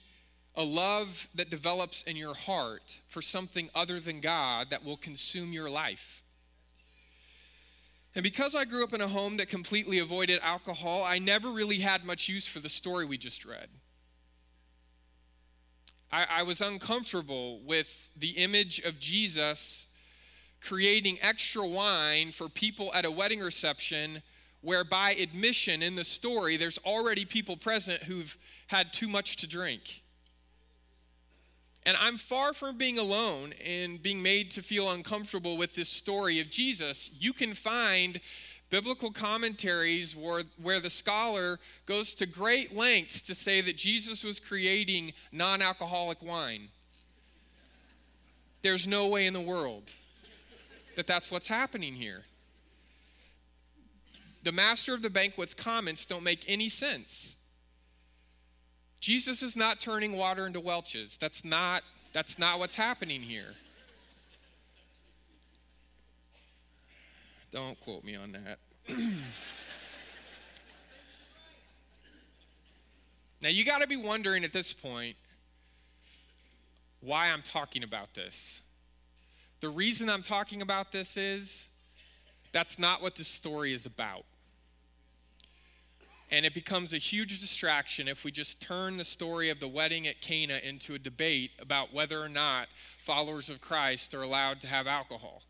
a 0.56 0.64
love 0.64 1.28
that 1.36 1.50
develops 1.50 2.04
in 2.04 2.16
your 2.16 2.36
heart 2.36 2.96
for 3.08 3.22
something 3.22 3.70
other 3.76 4.00
than 4.00 4.20
God 4.20 4.72
that 4.72 4.84
will 4.84 4.98
consume 4.98 5.54
your 5.54 5.70
life. 5.70 6.24
And 8.16 8.24
because 8.24 8.56
I 8.56 8.66
grew 8.66 8.84
up 8.84 8.94
in 8.94 9.02
a 9.02 9.08
home 9.08 9.38
that 9.38 9.48
completely 9.48 10.00
avoided 10.00 10.40
alcohol, 10.42 11.04
I 11.04 11.20
never 11.20 11.52
really 11.52 11.78
had 11.78 12.04
much 12.04 12.28
use 12.28 12.48
for 12.48 12.60
the 12.60 12.70
story 12.70 13.06
we 13.06 13.18
just 13.20 13.46
read. 13.46 13.70
I, 16.12 16.26
I 16.30 16.44
was 16.44 16.62
uncomfortable 16.62 17.62
with 17.62 18.10
the 18.16 18.30
image 18.30 18.80
of 18.80 19.00
Jesus 19.00 19.86
creating 20.62 21.18
extra 21.22 21.66
wine 21.66 22.32
for 22.32 22.50
people 22.50 22.92
at 22.94 23.06
a 23.06 23.12
wedding 23.12 23.40
reception 23.40 24.22
where 24.62 24.84
by 24.84 25.12
admission 25.14 25.82
in 25.82 25.96
the 25.96 26.04
story 26.04 26.58
there's 26.58 26.80
already 26.80 27.26
people 27.26 27.56
present 27.56 28.04
who've 28.04 28.38
had 28.68 28.92
too 28.92 29.08
much 29.08 29.38
to 29.38 29.48
drink. 29.48 30.04
And 31.86 31.96
I'm 32.02 32.18
far 32.18 32.54
from 32.54 32.78
being 32.78 33.00
alone 33.00 33.54
in 33.64 33.98
being 33.98 34.22
made 34.22 34.52
to 34.52 34.62
feel 34.62 34.92
uncomfortable 34.92 35.56
with 35.56 35.74
this 35.74 35.88
story 35.88 36.42
of 36.42 36.50
Jesus. 36.50 37.10
You 37.18 37.32
can 37.32 37.54
find 37.54 38.20
biblical 38.70 39.12
commentaries 39.12 40.14
where, 40.14 40.44
where 40.62 40.82
the 40.82 40.90
scholar 40.90 41.60
goes 41.86 42.14
to 42.16 42.26
great 42.26 42.76
lengths 42.76 43.22
to 43.22 43.36
say 43.36 43.62
that 43.62 43.78
Jesus 43.78 44.24
was 44.26 44.40
creating 44.40 45.14
non 45.32 45.62
alcoholic 45.62 46.22
wine. 46.22 46.68
There's 48.64 48.86
no 48.86 49.08
way 49.08 49.26
in 49.26 49.34
the 49.34 49.40
world 49.40 49.90
that 50.98 51.08
that's 51.08 51.32
what's 51.32 51.48
happening 51.48 51.94
here. 51.94 52.24
The 54.44 54.52
master 54.52 54.94
of 54.96 55.02
the 55.04 55.10
banquet's 55.10 55.54
comments 55.54 56.06
don't 56.08 56.24
make 56.24 56.44
any 56.48 56.70
sense. 56.70 57.36
Jesus 59.00 59.44
is 59.44 59.56
not 59.56 59.80
turning 59.80 60.18
water 60.18 60.48
into 60.48 60.60
Welch's. 60.60 61.16
That's 61.18 61.46
not, 61.46 61.84
that's 62.14 62.40
not 62.40 62.58
what's 62.58 62.76
happening 62.76 63.22
here. 63.22 63.54
Don't 67.52 67.80
quote 67.82 68.04
me 68.04 68.16
on 68.16 68.32
that. 68.32 68.58
now, 73.44 73.50
you 73.50 73.64
got 73.64 73.82
to 73.82 73.88
be 73.88 73.98
wondering 73.98 74.44
at 74.44 74.52
this 74.52 74.74
point 74.74 75.16
why 77.02 77.30
I'm 77.30 77.44
talking 77.44 77.84
about 77.84 78.16
this. 78.16 78.64
The 79.60 79.70
reason 79.70 80.10
I'm 80.10 80.24
talking 80.24 80.62
about 80.62 80.92
this 80.92 81.18
is 81.18 81.68
that's 82.52 82.78
not 82.78 83.02
what 83.02 83.16
this 83.16 83.28
story 83.28 83.74
is 83.74 83.86
about. 83.86 84.26
And 86.30 86.46
it 86.46 86.54
becomes 86.54 86.94
a 86.94 86.98
huge 86.98 87.40
distraction 87.40 88.08
if 88.08 88.26
we 88.26 88.32
just 88.32 88.62
turn 88.62 88.98
the 88.98 89.06
story 89.06 89.50
of 89.50 89.60
the 89.60 89.68
wedding 89.68 90.08
at 90.08 90.20
Cana 90.20 90.60
into 90.62 90.94
a 90.94 91.00
debate 91.00 91.52
about 91.60 91.94
whether 91.94 92.22
or 92.22 92.28
not 92.28 92.68
followers 93.00 93.50
of 93.50 93.62
Christ 93.62 94.14
are 94.14 94.24
allowed 94.24 94.60
to 94.62 94.68
have 94.68 94.88
alcohol. 94.88 95.42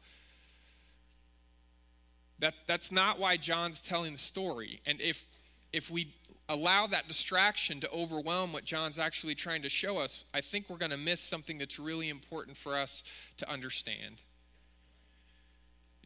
That, 2.40 2.54
that's 2.68 2.92
not 2.92 3.20
why 3.20 3.38
John's 3.38 3.82
telling 3.82 4.12
the 4.12 4.20
story. 4.20 4.80
And 4.86 5.02
if, 5.02 5.26
if 5.74 5.90
we 5.90 6.14
allow 6.50 6.88
that 6.88 7.08
distraction 7.08 7.80
to 7.82 7.92
overwhelm 7.92 8.54
what 8.54 8.64
John's 8.64 9.00
actually 9.00 9.36
trying 9.36 9.62
to 9.64 9.70
show 9.70 9.98
us, 9.98 10.26
I 10.34 10.42
think 10.42 10.70
we're 10.70 10.78
going 10.78 10.92
to 10.92 10.98
miss 10.98 11.22
something 11.22 11.58
that's 11.58 11.80
really 11.80 12.10
important 12.10 12.58
for 12.58 12.76
us 12.76 13.04
to 13.38 13.50
understand. 13.50 14.22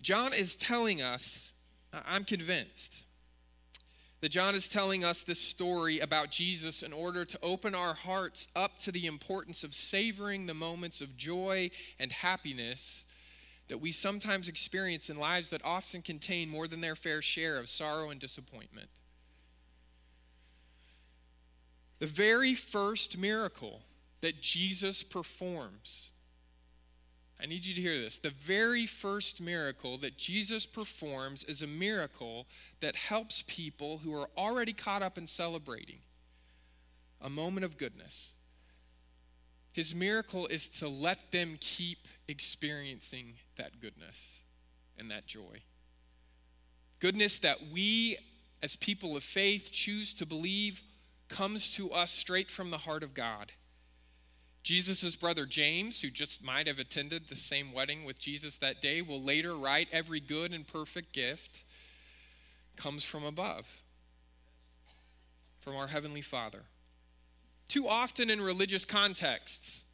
John 0.02 0.34
is 0.34 0.56
telling 0.56 1.02
us, 1.02 1.54
I'm 1.94 2.24
convinced, 2.24 3.06
that 4.22 4.30
John 4.30 4.56
is 4.56 4.70
telling 4.70 5.04
us 5.04 5.22
this 5.22 5.40
story 5.40 6.00
about 6.00 6.30
Jesus 6.30 6.84
in 6.84 6.94
order 6.94 7.26
to 7.26 7.40
open 7.42 7.74
our 7.74 7.94
hearts 7.94 8.48
up 8.56 8.78
to 8.80 8.92
the 8.92 9.08
importance 9.08 9.64
of 9.64 9.74
savoring 9.74 10.46
the 10.46 10.54
moments 10.54 11.02
of 11.02 11.18
joy 11.18 11.70
and 12.00 12.12
happiness 12.12 13.06
that 13.68 13.80
we 13.80 13.92
sometimes 13.92 14.48
experience 14.48 15.10
in 15.10 15.18
lives 15.18 15.50
that 15.50 15.62
often 15.64 16.02
contain 16.02 16.50
more 16.50 16.68
than 16.68 16.82
their 16.82 16.96
fair 16.96 17.22
share 17.22 17.58
of 17.58 17.70
sorrow 17.70 18.10
and 18.10 18.20
disappointment. 18.20 18.90
The 22.02 22.08
very 22.08 22.56
first 22.56 23.18
miracle 23.18 23.80
that 24.20 24.42
Jesus 24.42 25.02
performs 25.02 26.12
I 27.42 27.48
need 27.48 27.66
you 27.66 27.74
to 27.74 27.82
hear 27.82 28.00
this. 28.00 28.20
The 28.20 28.30
very 28.30 28.86
first 28.86 29.42
miracle 29.42 29.98
that 30.00 30.16
Jesus 30.16 30.68
performs 30.68 31.44
is 31.46 31.64
a 31.64 31.68
miracle 31.68 32.46
that 32.82 32.96
helps 32.96 33.44
people 33.48 33.98
who 33.98 34.14
are 34.14 34.30
already 34.38 34.74
caught 34.74 35.02
up 35.02 35.18
in 35.18 35.26
celebrating 35.26 35.98
a 37.20 37.30
moment 37.30 37.66
of 37.66 37.78
goodness. 37.78 38.30
His 39.74 39.96
miracle 39.96 40.46
is 40.48 40.68
to 40.68 40.88
let 40.88 41.32
them 41.32 41.58
keep 41.60 42.08
experiencing 42.28 43.34
that 43.58 43.82
goodness 43.82 44.42
and 45.00 45.10
that 45.10 45.26
joy. 45.26 45.64
Goodness 47.00 47.40
that 47.40 47.58
we, 47.74 48.18
as 48.62 48.76
people 48.76 49.18
of 49.18 49.24
faith, 49.24 49.72
choose 49.72 50.14
to 50.16 50.28
believe 50.28 50.84
comes 51.32 51.70
to 51.70 51.92
us 51.92 52.12
straight 52.12 52.52
from 52.52 52.70
the 52.70 52.78
heart 52.78 53.02
of 53.02 53.14
God. 53.16 53.52
Jesus' 54.64 55.16
brother 55.16 55.48
James, 55.48 56.02
who 56.02 56.10
just 56.10 56.44
might 56.44 56.68
have 56.68 56.78
attended 56.78 57.28
the 57.28 57.36
same 57.36 57.74
wedding 57.74 58.04
with 58.06 58.20
Jesus 58.20 58.58
that 58.58 58.82
day, 58.82 59.02
will 59.02 59.22
later 59.22 59.56
write 59.56 59.88
every 59.92 60.20
good 60.20 60.54
and 60.54 60.68
perfect 60.68 61.14
gift 61.14 61.64
comes 62.76 63.04
from 63.04 63.24
above, 63.24 63.66
from 65.60 65.76
our 65.76 65.88
Heavenly 65.88 66.22
Father. 66.22 66.62
Too 67.68 67.88
often 67.88 68.30
in 68.30 68.40
religious 68.40 68.86
contexts, 68.86 69.86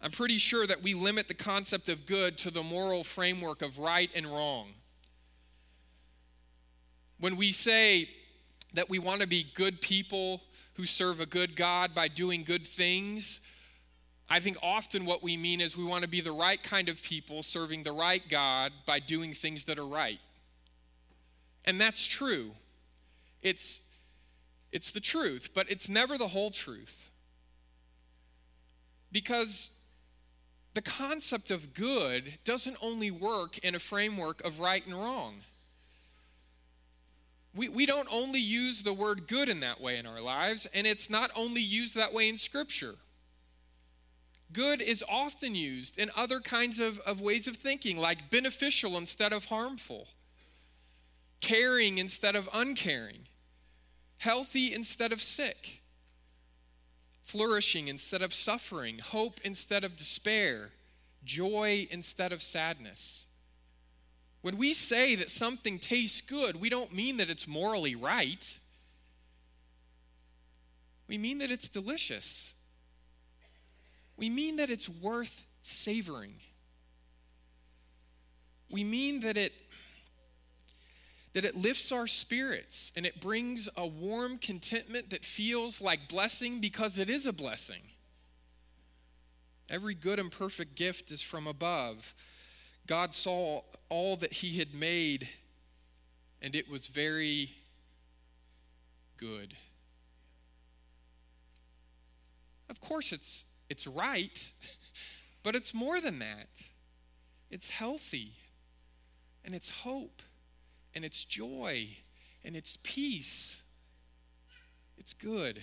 I'm 0.00 0.10
pretty 0.10 0.38
sure 0.38 0.66
that 0.66 0.82
we 0.82 0.94
limit 0.94 1.28
the 1.28 1.34
concept 1.34 1.88
of 1.88 2.06
good 2.06 2.38
to 2.38 2.50
the 2.50 2.62
moral 2.62 3.04
framework 3.04 3.62
of 3.62 3.78
right 3.78 4.10
and 4.14 4.26
wrong. 4.26 4.68
When 7.20 7.36
we 7.36 7.52
say 7.52 8.08
that 8.74 8.88
we 8.88 8.98
want 8.98 9.20
to 9.20 9.26
be 9.26 9.46
good 9.54 9.80
people 9.80 10.42
who 10.74 10.84
serve 10.84 11.20
a 11.20 11.26
good 11.26 11.56
God 11.56 11.94
by 11.94 12.08
doing 12.08 12.44
good 12.44 12.66
things, 12.66 13.40
I 14.30 14.40
think 14.40 14.58
often 14.62 15.06
what 15.06 15.22
we 15.22 15.36
mean 15.36 15.60
is 15.60 15.76
we 15.76 15.84
want 15.84 16.02
to 16.02 16.08
be 16.08 16.20
the 16.20 16.32
right 16.32 16.62
kind 16.62 16.88
of 16.88 17.02
people 17.02 17.42
serving 17.42 17.82
the 17.82 17.92
right 17.92 18.22
God 18.28 18.72
by 18.86 19.00
doing 19.00 19.32
things 19.32 19.64
that 19.64 19.78
are 19.78 19.86
right. 19.86 20.20
And 21.64 21.80
that's 21.80 22.06
true. 22.06 22.52
It's, 23.42 23.80
it's 24.70 24.92
the 24.92 25.00
truth, 25.00 25.50
but 25.54 25.70
it's 25.70 25.88
never 25.88 26.18
the 26.18 26.28
whole 26.28 26.50
truth. 26.50 27.10
Because 29.10 29.70
the 30.74 30.82
concept 30.82 31.50
of 31.50 31.72
good 31.72 32.38
doesn't 32.44 32.76
only 32.82 33.10
work 33.10 33.58
in 33.58 33.74
a 33.74 33.78
framework 33.78 34.44
of 34.44 34.60
right 34.60 34.84
and 34.86 34.94
wrong. 34.94 35.36
We, 37.58 37.68
we 37.68 37.86
don't 37.86 38.06
only 38.08 38.38
use 38.38 38.84
the 38.84 38.92
word 38.92 39.26
good 39.26 39.48
in 39.48 39.58
that 39.60 39.80
way 39.80 39.98
in 39.98 40.06
our 40.06 40.20
lives, 40.20 40.68
and 40.72 40.86
it's 40.86 41.10
not 41.10 41.32
only 41.34 41.60
used 41.60 41.96
that 41.96 42.12
way 42.12 42.28
in 42.28 42.36
Scripture. 42.36 42.94
Good 44.52 44.80
is 44.80 45.02
often 45.08 45.56
used 45.56 45.98
in 45.98 46.12
other 46.14 46.38
kinds 46.38 46.78
of, 46.78 47.00
of 47.00 47.20
ways 47.20 47.48
of 47.48 47.56
thinking, 47.56 47.98
like 47.98 48.30
beneficial 48.30 48.96
instead 48.96 49.32
of 49.32 49.46
harmful, 49.46 50.06
caring 51.40 51.98
instead 51.98 52.36
of 52.36 52.48
uncaring, 52.54 53.26
healthy 54.18 54.72
instead 54.72 55.12
of 55.12 55.20
sick, 55.20 55.82
flourishing 57.24 57.88
instead 57.88 58.22
of 58.22 58.32
suffering, 58.32 59.00
hope 59.00 59.40
instead 59.42 59.82
of 59.82 59.96
despair, 59.96 60.70
joy 61.24 61.88
instead 61.90 62.32
of 62.32 62.40
sadness. 62.40 63.26
When 64.40 64.56
we 64.56 64.74
say 64.74 65.14
that 65.16 65.30
something 65.30 65.78
tastes 65.78 66.20
good, 66.20 66.60
we 66.60 66.68
don't 66.68 66.94
mean 66.94 67.16
that 67.16 67.28
it's 67.28 67.48
morally 67.48 67.94
right. 67.94 68.58
We 71.08 71.18
mean 71.18 71.38
that 71.38 71.50
it's 71.50 71.68
delicious 71.68 72.54
we 74.18 74.28
mean 74.28 74.56
that 74.56 74.68
it's 74.68 74.88
worth 74.88 75.46
savoring. 75.62 76.34
We 78.68 78.84
mean 78.84 79.20
that 79.20 79.38
it 79.38 79.52
that 81.34 81.44
it 81.44 81.54
lifts 81.54 81.92
our 81.92 82.08
spirits 82.08 82.90
and 82.96 83.06
it 83.06 83.20
brings 83.20 83.68
a 83.76 83.86
warm 83.86 84.38
contentment 84.38 85.10
that 85.10 85.24
feels 85.24 85.80
like 85.80 86.08
blessing 86.08 86.60
because 86.60 86.98
it 86.98 87.08
is 87.08 87.26
a 87.26 87.32
blessing. 87.32 87.82
Every 89.70 89.94
good 89.94 90.18
and 90.18 90.32
perfect 90.32 90.74
gift 90.74 91.12
is 91.12 91.22
from 91.22 91.46
above. 91.46 92.12
God 92.88 93.14
saw 93.14 93.60
all 93.90 94.16
that 94.16 94.32
he 94.32 94.58
had 94.58 94.74
made 94.74 95.28
and 96.42 96.54
it 96.54 96.68
was 96.68 96.86
very 96.86 97.50
good. 99.16 99.54
Of 102.70 102.80
course 102.80 103.12
it's 103.12 103.44
it's 103.68 103.86
right, 103.86 104.48
but 105.42 105.54
it's 105.54 105.74
more 105.74 106.00
than 106.00 106.20
that. 106.20 106.48
It's 107.50 107.70
healthy, 107.70 108.32
and 109.44 109.54
it's 109.54 109.68
hope, 109.68 110.22
and 110.94 111.04
it's 111.04 111.24
joy, 111.24 111.88
and 112.44 112.56
it's 112.56 112.78
peace. 112.82 113.62
It's 114.96 115.14
good. 115.14 115.62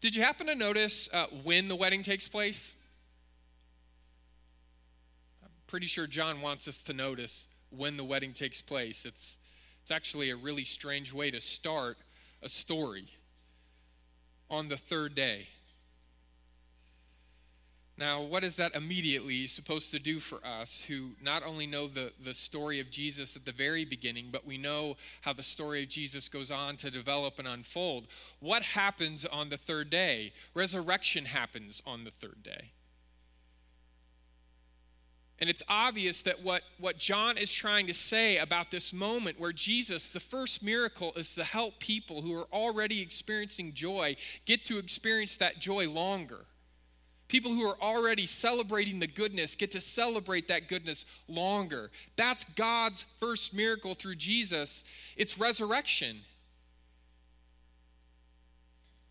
Did 0.00 0.14
you 0.14 0.22
happen 0.22 0.46
to 0.46 0.54
notice 0.54 1.08
uh, 1.12 1.26
when 1.42 1.68
the 1.68 1.76
wedding 1.76 2.02
takes 2.02 2.28
place? 2.28 2.76
Pretty 5.74 5.88
sure 5.88 6.06
John 6.06 6.40
wants 6.40 6.68
us 6.68 6.76
to 6.84 6.92
notice 6.92 7.48
when 7.70 7.96
the 7.96 8.04
wedding 8.04 8.32
takes 8.32 8.62
place. 8.62 9.04
It's, 9.04 9.38
it's 9.82 9.90
actually 9.90 10.30
a 10.30 10.36
really 10.36 10.62
strange 10.62 11.12
way 11.12 11.32
to 11.32 11.40
start 11.40 11.98
a 12.44 12.48
story 12.48 13.08
on 14.48 14.68
the 14.68 14.76
third 14.76 15.16
day. 15.16 15.48
Now, 17.98 18.22
what 18.22 18.44
is 18.44 18.54
that 18.54 18.76
immediately 18.76 19.48
supposed 19.48 19.90
to 19.90 19.98
do 19.98 20.20
for 20.20 20.38
us 20.46 20.84
who 20.86 21.16
not 21.20 21.42
only 21.42 21.66
know 21.66 21.88
the, 21.88 22.12
the 22.22 22.34
story 22.34 22.78
of 22.78 22.88
Jesus 22.88 23.34
at 23.34 23.44
the 23.44 23.50
very 23.50 23.84
beginning, 23.84 24.28
but 24.30 24.46
we 24.46 24.56
know 24.56 24.96
how 25.22 25.32
the 25.32 25.42
story 25.42 25.82
of 25.82 25.88
Jesus 25.88 26.28
goes 26.28 26.52
on 26.52 26.76
to 26.76 26.90
develop 26.92 27.40
and 27.40 27.48
unfold? 27.48 28.06
What 28.38 28.62
happens 28.62 29.24
on 29.24 29.48
the 29.48 29.56
third 29.56 29.90
day? 29.90 30.34
Resurrection 30.54 31.24
happens 31.24 31.82
on 31.84 32.04
the 32.04 32.12
third 32.12 32.44
day. 32.44 32.70
And 35.40 35.50
it's 35.50 35.62
obvious 35.68 36.22
that 36.22 36.42
what, 36.42 36.62
what 36.78 36.96
John 36.96 37.36
is 37.36 37.52
trying 37.52 37.88
to 37.88 37.94
say 37.94 38.38
about 38.38 38.70
this 38.70 38.92
moment 38.92 39.40
where 39.40 39.52
Jesus, 39.52 40.06
the 40.06 40.20
first 40.20 40.62
miracle, 40.62 41.12
is 41.16 41.34
to 41.34 41.42
help 41.42 41.80
people 41.80 42.22
who 42.22 42.34
are 42.34 42.46
already 42.52 43.02
experiencing 43.02 43.74
joy 43.74 44.16
get 44.46 44.64
to 44.66 44.78
experience 44.78 45.36
that 45.38 45.58
joy 45.58 45.88
longer. 45.88 46.46
People 47.26 47.52
who 47.52 47.68
are 47.68 47.76
already 47.80 48.26
celebrating 48.26 49.00
the 49.00 49.06
goodness 49.08 49.56
get 49.56 49.72
to 49.72 49.80
celebrate 49.80 50.46
that 50.48 50.68
goodness 50.68 51.04
longer. 51.26 51.90
That's 52.16 52.44
God's 52.54 53.04
first 53.18 53.54
miracle 53.54 53.94
through 53.94 54.16
Jesus. 54.16 54.84
It's 55.16 55.36
resurrection. 55.36 56.20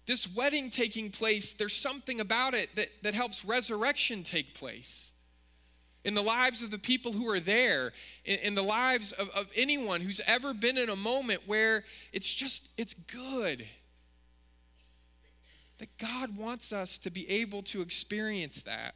This 0.05 0.33
wedding 0.33 0.69
taking 0.69 1.11
place, 1.11 1.53
there's 1.53 1.75
something 1.75 2.19
about 2.19 2.53
it 2.53 2.69
that, 2.75 2.89
that 3.01 3.13
helps 3.13 3.43
resurrection 3.43 4.23
take 4.23 4.53
place. 4.53 5.11
In 6.03 6.15
the 6.15 6.23
lives 6.23 6.61
of 6.61 6.69
the 6.69 6.77
people 6.77 7.13
who 7.13 7.29
are 7.29 7.39
there, 7.39 7.93
in, 8.25 8.39
in 8.39 8.55
the 8.55 8.63
lives 8.63 9.13
of, 9.13 9.29
of 9.29 9.47
anyone 9.55 10.01
who's 10.01 10.21
ever 10.25 10.53
been 10.53 10.77
in 10.77 10.89
a 10.89 10.95
moment 10.95 11.41
where 11.45 11.85
it's 12.11 12.33
just, 12.33 12.67
it's 12.77 12.93
good 12.93 13.65
that 15.77 15.97
God 15.97 16.37
wants 16.37 16.71
us 16.71 16.97
to 16.99 17.09
be 17.09 17.29
able 17.29 17.61
to 17.63 17.81
experience 17.81 18.61
that. 18.63 18.95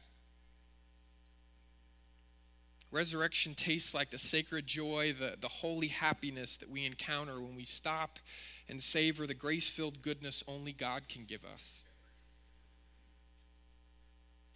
Resurrection 2.90 3.54
tastes 3.54 3.92
like 3.92 4.10
the 4.10 4.18
sacred 4.18 4.66
joy, 4.66 5.14
the, 5.18 5.34
the 5.38 5.48
holy 5.48 5.88
happiness 5.88 6.56
that 6.56 6.70
we 6.70 6.86
encounter 6.86 7.40
when 7.40 7.54
we 7.54 7.64
stop 7.64 8.18
and 8.68 8.82
savor 8.82 9.26
the 9.26 9.34
grace 9.34 9.68
filled 9.68 10.00
goodness 10.00 10.42
only 10.48 10.72
God 10.72 11.08
can 11.08 11.24
give 11.24 11.44
us. 11.44 11.84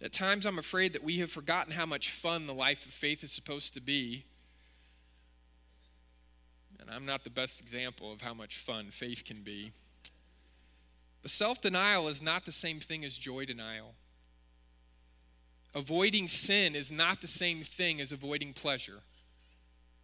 At 0.03 0.11
times, 0.11 0.45
I'm 0.45 0.59
afraid 0.59 0.91
that 0.93 1.03
we 1.03 1.19
have 1.19 1.31
forgotten 1.31 1.71
how 1.71 1.85
much 1.85 2.11
fun 2.11 2.45
the 2.45 2.53
life 2.53 2.85
of 2.85 2.91
faith 2.91 3.23
is 3.23 3.31
supposed 3.31 3.73
to 3.75 3.81
be. 3.81 4.25
And 6.81 6.89
I'm 6.89 7.05
not 7.05 7.23
the 7.23 7.29
best 7.29 7.61
example 7.61 8.11
of 8.11 8.19
how 8.19 8.33
much 8.33 8.57
fun 8.57 8.87
faith 8.91 9.23
can 9.23 9.43
be. 9.43 9.71
But 11.21 11.31
self 11.31 11.61
denial 11.61 12.09
is 12.09 12.21
not 12.21 12.43
the 12.43 12.51
same 12.51 12.81
thing 12.81 13.05
as 13.05 13.17
joy 13.17 13.45
denial. 13.45 13.93
Avoiding 15.73 16.27
sin 16.27 16.75
is 16.75 16.91
not 16.91 17.21
the 17.21 17.27
same 17.27 17.63
thing 17.63 18.01
as 18.01 18.11
avoiding 18.11 18.51
pleasure. 18.51 18.99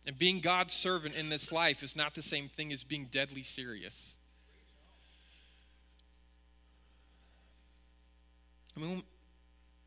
And 0.07 0.17
being 0.17 0.39
God's 0.39 0.73
servant 0.73 1.15
in 1.15 1.27
this 1.27 1.51
life 1.51 1.83
is 1.83 1.97
not 1.97 2.15
the 2.15 2.21
same 2.21 2.47
thing 2.47 2.71
as 2.71 2.85
being 2.85 3.09
deadly 3.11 3.43
serious. 3.43 4.15
I 8.77 8.79
mean, 8.79 9.03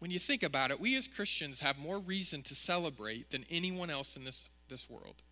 when 0.02 0.10
you 0.10 0.18
think 0.18 0.42
about 0.42 0.72
it, 0.72 0.80
we 0.80 0.96
as 0.96 1.06
Christians 1.06 1.60
have 1.60 1.78
more 1.78 2.00
reason 2.00 2.42
to 2.42 2.56
celebrate 2.56 3.30
than 3.30 3.46
anyone 3.48 3.88
else 3.88 4.16
in 4.16 4.24
this, 4.24 4.44
this 4.68 4.90
world 4.90 5.22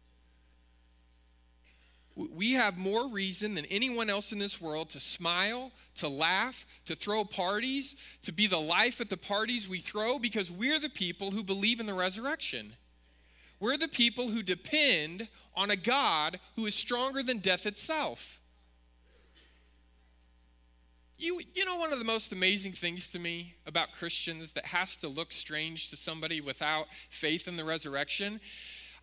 we 2.16 2.52
have 2.52 2.76
more 2.76 3.08
reason 3.08 3.54
than 3.54 3.64
anyone 3.66 4.10
else 4.10 4.32
in 4.32 4.38
this 4.38 4.60
world 4.60 4.90
to 4.90 5.00
smile, 5.00 5.70
to 5.94 6.08
laugh, 6.08 6.66
to 6.84 6.96
throw 6.96 7.24
parties, 7.24 7.96
to 8.22 8.32
be 8.32 8.46
the 8.46 8.60
life 8.60 9.00
at 9.00 9.08
the 9.08 9.16
parties 9.16 9.68
we 9.68 9.78
throw 9.78 10.18
because 10.18 10.50
we're 10.50 10.80
the 10.80 10.88
people 10.88 11.30
who 11.30 11.42
believe 11.42 11.80
in 11.80 11.86
the 11.86 11.94
resurrection. 11.94 12.72
We're 13.58 13.76
the 13.76 13.88
people 13.88 14.28
who 14.28 14.42
depend 14.42 15.28
on 15.54 15.70
a 15.70 15.76
God 15.76 16.40
who 16.56 16.66
is 16.66 16.74
stronger 16.74 17.22
than 17.22 17.38
death 17.38 17.64
itself. 17.64 18.39
You, 21.20 21.38
you 21.52 21.66
know, 21.66 21.76
one 21.76 21.92
of 21.92 21.98
the 21.98 22.04
most 22.06 22.32
amazing 22.32 22.72
things 22.72 23.10
to 23.10 23.18
me 23.18 23.54
about 23.66 23.92
Christians 23.92 24.52
that 24.52 24.64
has 24.64 24.96
to 24.96 25.08
look 25.08 25.32
strange 25.32 25.90
to 25.90 25.96
somebody 25.96 26.40
without 26.40 26.86
faith 27.10 27.46
in 27.46 27.58
the 27.58 27.64
resurrection? 27.64 28.40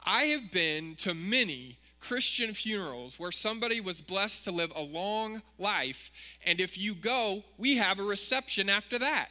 I 0.03 0.23
have 0.23 0.51
been 0.51 0.95
to 0.95 1.13
many 1.13 1.77
Christian 1.99 2.55
funerals 2.55 3.19
where 3.19 3.31
somebody 3.31 3.81
was 3.81 4.01
blessed 4.01 4.45
to 4.45 4.51
live 4.51 4.71
a 4.75 4.81
long 4.81 5.43
life, 5.59 6.09
and 6.43 6.59
if 6.59 6.75
you 6.75 6.95
go, 6.95 7.43
we 7.59 7.75
have 7.75 7.99
a 7.99 8.03
reception 8.03 8.67
after 8.67 8.97
that. 8.97 9.27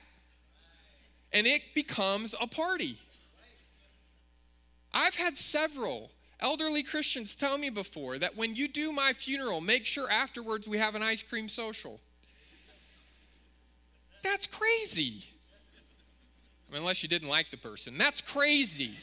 And 1.33 1.44
it 1.44 1.62
becomes 1.75 2.37
a 2.40 2.46
party. 2.46 2.99
I've 4.94 5.16
had 5.16 5.37
several 5.37 6.12
elderly 6.38 6.85
Christians 6.85 7.35
tell 7.35 7.59
me 7.59 7.68
before 7.68 8.20
that 8.20 8.37
when 8.37 8.55
you 8.55 8.68
do 8.68 8.92
my 8.92 9.12
funeral, 9.12 9.61
make 9.61 9.87
sure 9.87 10.09
afterwards 10.09 10.68
we 10.68 10.79
have 10.79 10.94
an 10.94 11.03
ice 11.03 11.25
cream 11.25 11.49
social. 11.49 12.01
That's 14.27 14.47
crazy. 14.49 15.25
I 16.69 16.73
mean, 16.73 16.81
unless 16.83 17.03
you 17.03 17.09
didn't 17.09 17.29
like 17.29 17.51
the 17.51 17.57
person. 17.57 17.97
That's 17.97 18.21
crazy 18.21 18.97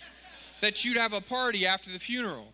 that 0.62 0.84
you'd 0.84 0.98
have 0.98 1.14
a 1.14 1.22
party 1.22 1.66
after 1.66 1.90
the 1.90 1.98
funeral. 1.98 2.54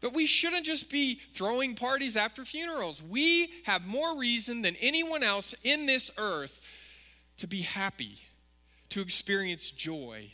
But 0.00 0.14
we 0.14 0.26
shouldn't 0.26 0.64
just 0.64 0.90
be 0.90 1.20
throwing 1.34 1.74
parties 1.74 2.16
after 2.16 2.44
funerals. 2.44 3.02
We 3.02 3.52
have 3.64 3.86
more 3.86 4.18
reason 4.18 4.62
than 4.62 4.76
anyone 4.80 5.22
else 5.22 5.54
in 5.62 5.86
this 5.86 6.10
earth 6.16 6.60
to 7.36 7.46
be 7.46 7.60
happy, 7.60 8.16
to 8.88 9.00
experience 9.00 9.70
joy, 9.70 10.30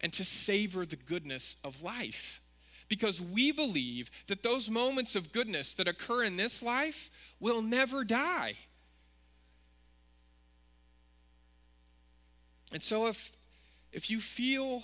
and 0.00 0.12
to 0.12 0.24
savor 0.24 0.86
the 0.86 0.96
goodness 0.96 1.56
of 1.64 1.82
life. 1.82 2.40
Because 2.88 3.20
we 3.20 3.50
believe 3.50 4.10
that 4.28 4.42
those 4.42 4.70
moments 4.70 5.16
of 5.16 5.32
goodness 5.32 5.74
that 5.74 5.88
occur 5.88 6.22
in 6.22 6.36
this 6.36 6.62
life 6.62 7.10
will 7.40 7.60
never 7.60 8.04
die. 8.04 8.54
And 12.72 12.82
so 12.82 13.06
if 13.06 13.32
if 13.92 14.10
you 14.10 14.20
feel 14.20 14.82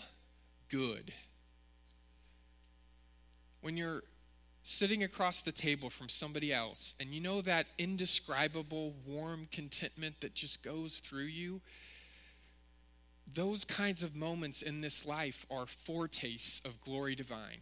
good 0.68 1.12
when 3.61 3.77
you're 3.77 4.03
sitting 4.62 5.03
across 5.03 5.42
the 5.42 5.53
table 5.53 5.90
from 5.90 6.09
somebody 6.09 6.53
else 6.53 6.95
and 7.01 7.12
you 7.12 7.21
know 7.21 7.40
that 7.42 7.66
indescribable 7.79 8.95
warm 9.07 9.49
contentment 9.51 10.21
that 10.21 10.35
just 10.35 10.62
goes 10.62 10.99
through 10.99 11.25
you, 11.25 11.61
those 13.35 13.64
kinds 13.64 14.03
of 14.03 14.14
moments 14.14 14.62
in 14.62 14.81
this 14.81 15.07
life 15.07 15.47
are 15.51 15.66
foretastes 15.66 16.61
of 16.64 16.81
glory 16.81 17.14
divine. 17.14 17.61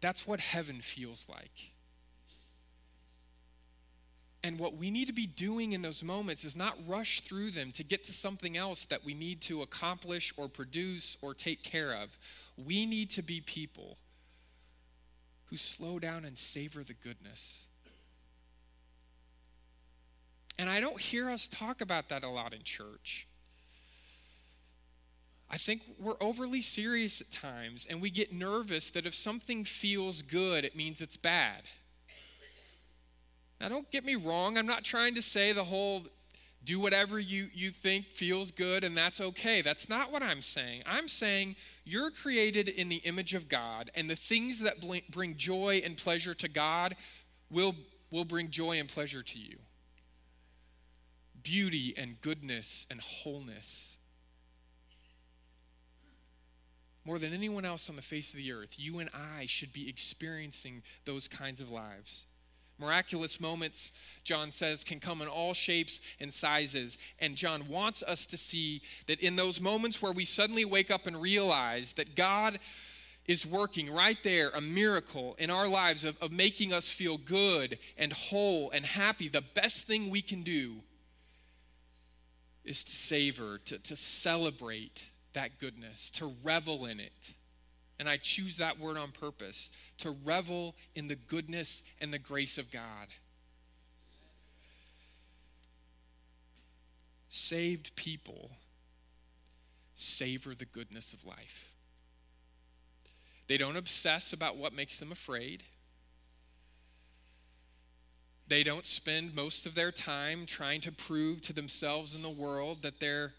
That's 0.00 0.26
what 0.26 0.40
heaven 0.40 0.80
feels 0.80 1.26
like. 1.28 1.72
And 4.48 4.58
what 4.58 4.78
we 4.78 4.90
need 4.90 5.08
to 5.08 5.12
be 5.12 5.26
doing 5.26 5.72
in 5.72 5.82
those 5.82 6.02
moments 6.02 6.42
is 6.42 6.56
not 6.56 6.78
rush 6.86 7.20
through 7.20 7.50
them 7.50 7.70
to 7.72 7.84
get 7.84 8.04
to 8.04 8.14
something 8.14 8.56
else 8.56 8.86
that 8.86 9.04
we 9.04 9.12
need 9.12 9.42
to 9.42 9.60
accomplish 9.60 10.32
or 10.38 10.48
produce 10.48 11.18
or 11.20 11.34
take 11.34 11.62
care 11.62 11.92
of. 11.92 12.18
We 12.56 12.86
need 12.86 13.10
to 13.10 13.22
be 13.22 13.42
people 13.42 13.98
who 15.50 15.58
slow 15.58 15.98
down 15.98 16.24
and 16.24 16.38
savor 16.38 16.82
the 16.82 16.94
goodness. 16.94 17.66
And 20.58 20.70
I 20.70 20.80
don't 20.80 20.98
hear 20.98 21.28
us 21.28 21.46
talk 21.46 21.82
about 21.82 22.08
that 22.08 22.24
a 22.24 22.30
lot 22.30 22.54
in 22.54 22.62
church. 22.62 23.28
I 25.50 25.58
think 25.58 25.82
we're 25.98 26.16
overly 26.22 26.62
serious 26.62 27.20
at 27.20 27.30
times, 27.30 27.86
and 27.88 28.00
we 28.00 28.08
get 28.08 28.32
nervous 28.32 28.88
that 28.90 29.04
if 29.04 29.14
something 29.14 29.66
feels 29.66 30.22
good, 30.22 30.64
it 30.64 30.74
means 30.74 31.02
it's 31.02 31.18
bad. 31.18 31.64
Now, 33.60 33.68
don't 33.68 33.90
get 33.90 34.04
me 34.04 34.14
wrong. 34.14 34.56
I'm 34.56 34.66
not 34.66 34.84
trying 34.84 35.14
to 35.16 35.22
say 35.22 35.52
the 35.52 35.64
whole 35.64 36.04
do 36.64 36.80
whatever 36.80 37.18
you, 37.18 37.48
you 37.54 37.70
think 37.70 38.06
feels 38.06 38.50
good 38.50 38.84
and 38.84 38.96
that's 38.96 39.20
okay. 39.20 39.62
That's 39.62 39.88
not 39.88 40.12
what 40.12 40.22
I'm 40.22 40.42
saying. 40.42 40.82
I'm 40.86 41.08
saying 41.08 41.56
you're 41.84 42.10
created 42.10 42.68
in 42.68 42.88
the 42.88 42.96
image 42.96 43.32
of 43.32 43.48
God, 43.48 43.90
and 43.94 44.10
the 44.10 44.16
things 44.16 44.60
that 44.60 44.76
bring 45.10 45.36
joy 45.36 45.80
and 45.82 45.96
pleasure 45.96 46.34
to 46.34 46.48
God 46.48 46.94
will, 47.50 47.74
will 48.10 48.26
bring 48.26 48.50
joy 48.50 48.78
and 48.78 48.88
pleasure 48.88 49.22
to 49.22 49.38
you 49.38 49.56
beauty 51.42 51.94
and 51.96 52.20
goodness 52.20 52.86
and 52.90 53.00
wholeness. 53.00 53.96
More 57.04 57.18
than 57.18 57.32
anyone 57.32 57.64
else 57.64 57.88
on 57.88 57.96
the 57.96 58.02
face 58.02 58.32
of 58.32 58.36
the 58.36 58.52
earth, 58.52 58.74
you 58.76 58.98
and 58.98 59.08
I 59.14 59.46
should 59.46 59.72
be 59.72 59.88
experiencing 59.88 60.82
those 61.06 61.26
kinds 61.26 61.60
of 61.62 61.70
lives. 61.70 62.24
Miraculous 62.78 63.40
moments, 63.40 63.92
John 64.24 64.50
says, 64.50 64.84
can 64.84 65.00
come 65.00 65.20
in 65.22 65.28
all 65.28 65.54
shapes 65.54 66.00
and 66.20 66.32
sizes. 66.32 66.98
And 67.18 67.36
John 67.36 67.68
wants 67.68 68.02
us 68.02 68.26
to 68.26 68.36
see 68.36 68.82
that 69.06 69.20
in 69.20 69.36
those 69.36 69.60
moments 69.60 70.00
where 70.00 70.12
we 70.12 70.24
suddenly 70.24 70.64
wake 70.64 70.90
up 70.90 71.06
and 71.06 71.20
realize 71.20 71.92
that 71.94 72.14
God 72.14 72.58
is 73.26 73.46
working 73.46 73.92
right 73.92 74.16
there, 74.24 74.50
a 74.50 74.60
miracle 74.60 75.36
in 75.38 75.50
our 75.50 75.68
lives 75.68 76.04
of, 76.04 76.16
of 76.22 76.32
making 76.32 76.72
us 76.72 76.88
feel 76.88 77.18
good 77.18 77.78
and 77.98 78.12
whole 78.12 78.70
and 78.70 78.86
happy, 78.86 79.28
the 79.28 79.44
best 79.54 79.86
thing 79.86 80.08
we 80.08 80.22
can 80.22 80.42
do 80.42 80.76
is 82.64 82.84
to 82.84 82.92
savor, 82.92 83.58
to, 83.66 83.78
to 83.78 83.96
celebrate 83.96 85.02
that 85.34 85.58
goodness, 85.58 86.10
to 86.10 86.32
revel 86.42 86.86
in 86.86 87.00
it. 87.00 87.34
And 87.98 88.08
I 88.08 88.16
choose 88.16 88.58
that 88.58 88.78
word 88.78 88.96
on 88.96 89.10
purpose 89.10 89.70
to 89.98 90.10
revel 90.24 90.76
in 90.94 91.08
the 91.08 91.16
goodness 91.16 91.82
and 92.00 92.12
the 92.12 92.18
grace 92.18 92.58
of 92.58 92.70
God. 92.70 93.08
Saved 97.28 97.94
people 97.96 98.52
savor 99.94 100.54
the 100.54 100.64
goodness 100.64 101.12
of 101.12 101.24
life. 101.24 101.72
They 103.48 103.58
don't 103.58 103.76
obsess 103.76 104.32
about 104.32 104.56
what 104.56 104.72
makes 104.72 104.98
them 104.98 105.10
afraid. 105.10 105.64
They 108.46 108.62
don't 108.62 108.86
spend 108.86 109.34
most 109.34 109.66
of 109.66 109.74
their 109.74 109.90
time 109.90 110.46
trying 110.46 110.80
to 110.82 110.92
prove 110.92 111.42
to 111.42 111.52
themselves 111.52 112.14
and 112.14 112.24
the 112.24 112.30
world 112.30 112.82
that 112.82 113.00
they're 113.00 113.32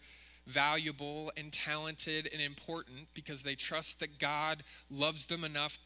valuable 0.50 1.32
and 1.36 1.52
talented 1.52 2.28
and 2.32 2.42
important 2.42 3.08
because 3.14 3.42
they 3.42 3.54
trust 3.54 4.00
that 4.00 4.18
God 4.18 4.62
loves 4.90 5.26
them 5.26 5.44
enough 5.44 5.78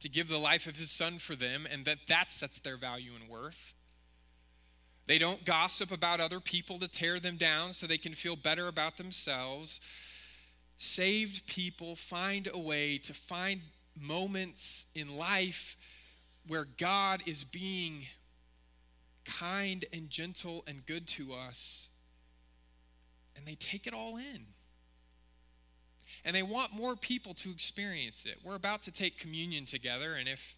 to 0.00 0.08
give 0.08 0.28
the 0.28 0.38
life 0.38 0.66
of 0.66 0.76
his 0.76 0.90
son 0.90 1.18
for 1.18 1.36
them 1.36 1.66
and 1.70 1.84
that 1.84 2.00
that 2.08 2.30
sets 2.30 2.60
their 2.60 2.76
value 2.76 3.12
and 3.18 3.28
worth. 3.28 3.74
They 5.06 5.18
don't 5.18 5.44
gossip 5.44 5.92
about 5.92 6.20
other 6.20 6.40
people 6.40 6.78
to 6.80 6.88
tear 6.88 7.20
them 7.20 7.36
down 7.36 7.72
so 7.72 7.86
they 7.86 7.98
can 7.98 8.14
feel 8.14 8.36
better 8.36 8.66
about 8.66 8.96
themselves. 8.96 9.80
Saved 10.78 11.46
people 11.46 11.94
find 11.94 12.48
a 12.52 12.58
way 12.58 12.98
to 12.98 13.14
find 13.14 13.60
moments 13.98 14.86
in 14.94 15.16
life 15.16 15.76
where 16.46 16.66
God 16.76 17.22
is 17.26 17.44
being 17.44 18.02
kind 19.24 19.84
and 19.92 20.10
gentle 20.10 20.64
and 20.66 20.84
good 20.86 21.06
to 21.08 21.32
us, 21.32 21.88
and 23.36 23.46
they 23.46 23.54
take 23.54 23.86
it 23.86 23.94
all 23.94 24.16
in 24.16 24.46
and 26.24 26.34
they 26.34 26.42
want 26.42 26.72
more 26.72 26.96
people 26.96 27.34
to 27.34 27.50
experience 27.50 28.24
it. 28.24 28.38
We're 28.44 28.54
about 28.54 28.82
to 28.84 28.90
take 28.90 29.18
communion 29.18 29.64
together, 29.64 30.14
and 30.14 30.28
if 30.28 30.56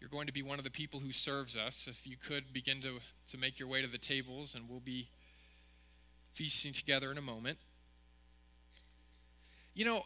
you're 0.00 0.10
going 0.10 0.26
to 0.26 0.32
be 0.32 0.42
one 0.42 0.58
of 0.58 0.64
the 0.64 0.70
people 0.70 1.00
who 1.00 1.12
serves 1.12 1.56
us, 1.56 1.86
if 1.88 2.06
you 2.06 2.16
could 2.16 2.52
begin 2.52 2.82
to, 2.82 2.98
to 3.28 3.38
make 3.38 3.58
your 3.58 3.68
way 3.68 3.80
to 3.80 3.88
the 3.88 3.98
tables, 3.98 4.54
and 4.54 4.68
we'll 4.68 4.80
be 4.80 5.08
feasting 6.34 6.72
together 6.72 7.10
in 7.10 7.18
a 7.18 7.22
moment. 7.22 7.58
You 9.74 9.84
know, 9.86 10.04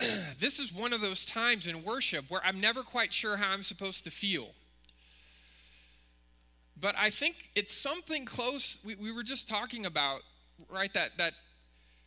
this 0.38 0.58
is 0.58 0.72
one 0.72 0.92
of 0.92 1.00
those 1.00 1.24
times 1.24 1.66
in 1.66 1.84
worship 1.84 2.26
where 2.28 2.42
I'm 2.44 2.60
never 2.60 2.82
quite 2.82 3.12
sure 3.12 3.36
how 3.36 3.52
I'm 3.52 3.62
supposed 3.62 4.04
to 4.04 4.10
feel. 4.10 4.48
But 6.78 6.94
I 6.98 7.08
think 7.10 7.50
it's 7.54 7.72
something 7.72 8.24
close. 8.24 8.78
We, 8.84 8.96
we 8.96 9.12
were 9.12 9.22
just 9.22 9.48
talking 9.48 9.86
about, 9.86 10.20
right? 10.68 10.92
That, 10.94 11.10
that 11.18 11.34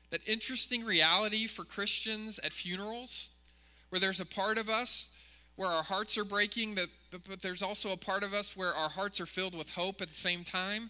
that 0.09 0.21
interesting 0.25 0.83
reality 0.85 1.47
for 1.47 1.65
Christians 1.65 2.39
at 2.39 2.53
funerals, 2.53 3.29
where 3.89 3.99
there's 3.99 4.19
a 4.19 4.25
part 4.25 4.57
of 4.57 4.69
us 4.69 5.09
where 5.55 5.69
our 5.69 5.83
hearts 5.83 6.17
are 6.17 6.23
breaking, 6.23 6.75
but, 6.75 6.87
but 7.27 7.41
there's 7.41 7.63
also 7.63 7.91
a 7.91 7.97
part 7.97 8.23
of 8.23 8.33
us 8.33 8.55
where 8.55 8.73
our 8.73 8.89
hearts 8.89 9.19
are 9.19 9.25
filled 9.25 9.57
with 9.57 9.71
hope 9.71 10.01
at 10.01 10.07
the 10.07 10.15
same 10.15 10.43
time. 10.43 10.89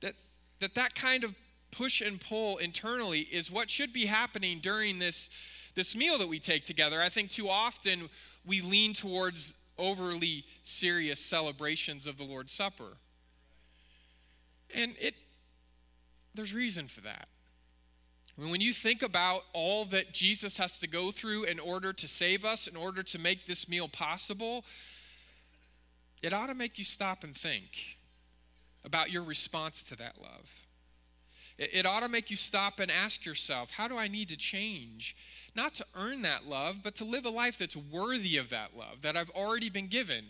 That, 0.00 0.14
that 0.58 0.74
that 0.74 0.94
kind 0.94 1.22
of 1.22 1.34
push 1.70 2.00
and 2.00 2.20
pull 2.20 2.58
internally 2.58 3.20
is 3.20 3.50
what 3.52 3.70
should 3.70 3.92
be 3.92 4.06
happening 4.06 4.58
during 4.58 4.98
this, 4.98 5.30
this 5.76 5.94
meal 5.94 6.18
that 6.18 6.28
we 6.28 6.40
take 6.40 6.64
together. 6.64 7.00
I 7.00 7.08
think 7.08 7.30
too 7.30 7.48
often 7.48 8.10
we 8.44 8.60
lean 8.60 8.94
towards 8.94 9.54
overly 9.78 10.44
serious 10.64 11.20
celebrations 11.20 12.06
of 12.06 12.18
the 12.18 12.24
Lord's 12.24 12.52
Supper. 12.52 12.96
And 14.74 14.96
it 15.00 15.14
there's 16.34 16.54
reason 16.54 16.88
for 16.88 17.00
that. 17.02 17.28
When 18.36 18.60
you 18.60 18.72
think 18.72 19.02
about 19.02 19.42
all 19.52 19.84
that 19.86 20.12
Jesus 20.12 20.56
has 20.56 20.78
to 20.78 20.88
go 20.88 21.10
through 21.10 21.44
in 21.44 21.58
order 21.58 21.92
to 21.92 22.08
save 22.08 22.44
us, 22.44 22.66
in 22.66 22.76
order 22.76 23.02
to 23.02 23.18
make 23.18 23.44
this 23.44 23.68
meal 23.68 23.88
possible, 23.88 24.64
it 26.22 26.32
ought 26.32 26.46
to 26.46 26.54
make 26.54 26.78
you 26.78 26.84
stop 26.84 27.24
and 27.24 27.36
think 27.36 27.98
about 28.84 29.10
your 29.10 29.22
response 29.22 29.82
to 29.84 29.96
that 29.96 30.20
love. 30.20 30.48
It, 31.58 31.84
ought 31.84 32.00
to 32.00 32.08
make 32.08 32.30
you 32.30 32.36
stop 32.36 32.80
and 32.80 32.90
ask 32.90 33.26
yourself, 33.26 33.72
how 33.74 33.86
do 33.86 33.98
I 33.98 34.08
need 34.08 34.28
to 34.28 34.36
change? 34.36 35.14
Not 35.54 35.74
to 35.74 35.84
earn 35.94 36.22
that 36.22 36.46
love, 36.46 36.76
but 36.82 36.94
to 36.96 37.04
live 37.04 37.26
a 37.26 37.30
life 37.30 37.58
that's 37.58 37.76
worthy 37.76 38.38
of 38.38 38.48
that 38.48 38.74
love 38.74 39.02
that 39.02 39.14
I've 39.14 39.28
already 39.30 39.68
been 39.68 39.88
given. 39.88 40.24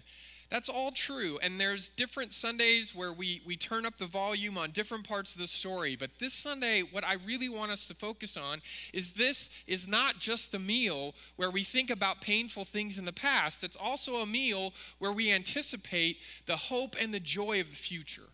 That's 0.50 0.68
all 0.68 0.90
true. 0.90 1.38
And 1.42 1.60
there's 1.60 1.90
different 1.90 2.32
Sundays 2.32 2.92
where 2.92 3.12
we, 3.12 3.40
we 3.46 3.56
turn 3.56 3.86
up 3.86 3.98
the 3.98 4.06
volume 4.06 4.58
on 4.58 4.72
different 4.72 5.06
parts 5.06 5.32
of 5.32 5.40
the 5.40 5.46
story. 5.46 5.94
But 5.94 6.18
this 6.18 6.34
Sunday, 6.34 6.82
what 6.90 7.04
I 7.04 7.14
really 7.24 7.48
want 7.48 7.70
us 7.70 7.86
to 7.86 7.94
focus 7.94 8.36
on 8.36 8.60
is 8.92 9.12
this 9.12 9.48
is 9.68 9.86
not 9.86 10.18
just 10.18 10.52
a 10.52 10.58
meal 10.58 11.14
where 11.36 11.52
we 11.52 11.62
think 11.62 11.88
about 11.88 12.20
painful 12.20 12.64
things 12.64 12.98
in 12.98 13.04
the 13.04 13.12
past, 13.12 13.62
it's 13.62 13.76
also 13.76 14.16
a 14.16 14.26
meal 14.26 14.74
where 14.98 15.12
we 15.12 15.30
anticipate 15.32 16.18
the 16.46 16.56
hope 16.56 16.96
and 17.00 17.14
the 17.14 17.20
joy 17.20 17.60
of 17.60 17.70
the 17.70 17.76
future. 17.76 18.28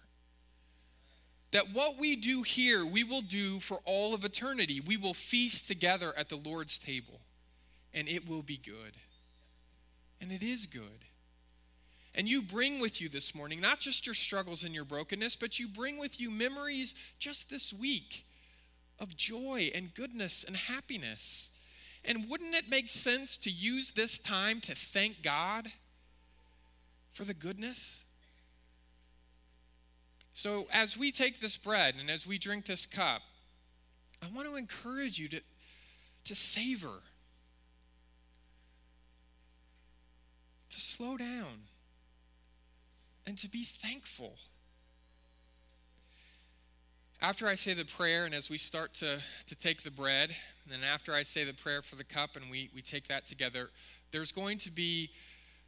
That 1.52 1.74
what 1.74 1.98
we 1.98 2.16
do 2.16 2.42
here, 2.42 2.84
we 2.86 3.04
will 3.04 3.20
do 3.20 3.60
for 3.60 3.78
all 3.84 4.14
of 4.14 4.24
eternity. 4.24 4.80
We 4.80 4.96
will 4.96 5.14
feast 5.14 5.68
together 5.68 6.14
at 6.16 6.30
the 6.30 6.36
Lord's 6.36 6.78
table, 6.78 7.20
and 7.92 8.08
it 8.08 8.28
will 8.28 8.42
be 8.42 8.56
good. 8.56 8.94
And 10.20 10.32
it 10.32 10.42
is 10.42 10.66
good. 10.66 11.04
And 12.16 12.26
you 12.26 12.40
bring 12.40 12.80
with 12.80 13.00
you 13.00 13.10
this 13.10 13.34
morning 13.34 13.60
not 13.60 13.78
just 13.78 14.06
your 14.06 14.14
struggles 14.14 14.64
and 14.64 14.74
your 14.74 14.86
brokenness, 14.86 15.36
but 15.36 15.58
you 15.58 15.68
bring 15.68 15.98
with 15.98 16.18
you 16.18 16.30
memories 16.30 16.94
just 17.18 17.50
this 17.50 17.74
week 17.74 18.24
of 18.98 19.14
joy 19.16 19.70
and 19.74 19.94
goodness 19.94 20.42
and 20.42 20.56
happiness. 20.56 21.50
And 22.06 22.28
wouldn't 22.30 22.54
it 22.54 22.70
make 22.70 22.88
sense 22.88 23.36
to 23.38 23.50
use 23.50 23.90
this 23.90 24.18
time 24.18 24.60
to 24.62 24.74
thank 24.74 25.22
God 25.22 25.70
for 27.12 27.24
the 27.24 27.34
goodness? 27.34 28.02
So, 30.32 30.66
as 30.72 30.96
we 30.96 31.12
take 31.12 31.40
this 31.40 31.56
bread 31.56 31.94
and 31.98 32.10
as 32.10 32.26
we 32.26 32.38
drink 32.38 32.66
this 32.66 32.86
cup, 32.86 33.22
I 34.22 34.26
want 34.34 34.48
to 34.48 34.56
encourage 34.56 35.18
you 35.18 35.28
to, 35.28 35.40
to 36.24 36.34
savor, 36.34 37.00
to 40.70 40.80
slow 40.80 41.16
down, 41.16 41.64
and 43.26 43.36
to 43.38 43.48
be 43.48 43.64
thankful. 43.64 44.34
After 47.20 47.48
I 47.48 47.54
say 47.54 47.72
the 47.72 47.84
prayer, 47.84 48.24
and 48.24 48.34
as 48.34 48.50
we 48.50 48.58
start 48.58 48.94
to, 48.94 49.18
to 49.46 49.54
take 49.54 49.82
the 49.82 49.90
bread, 49.90 50.30
and 50.72 50.84
after 50.84 51.14
I 51.14 51.22
say 51.22 51.44
the 51.44 51.54
prayer 51.54 51.82
for 51.82 51.96
the 51.96 52.04
cup 52.04 52.36
and 52.36 52.50
we, 52.50 52.70
we 52.74 52.82
take 52.82 53.08
that 53.08 53.26
together, 53.26 53.70
there's 54.12 54.32
going 54.32 54.58
to 54.58 54.70
be 54.70 55.10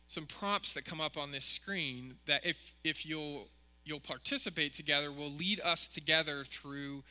some 0.06 0.26
prompts 0.26 0.74
that 0.74 0.84
come 0.84 1.00
up 1.00 1.16
on 1.16 1.32
this 1.32 1.44
screen 1.44 2.14
that 2.26 2.44
if, 2.44 2.74
if 2.84 3.04
you'll, 3.04 3.48
you'll 3.84 4.00
participate 4.00 4.74
together 4.74 5.10
will 5.10 5.30
lead 5.30 5.60
us 5.64 5.88
together 5.88 6.44
through 6.44 7.02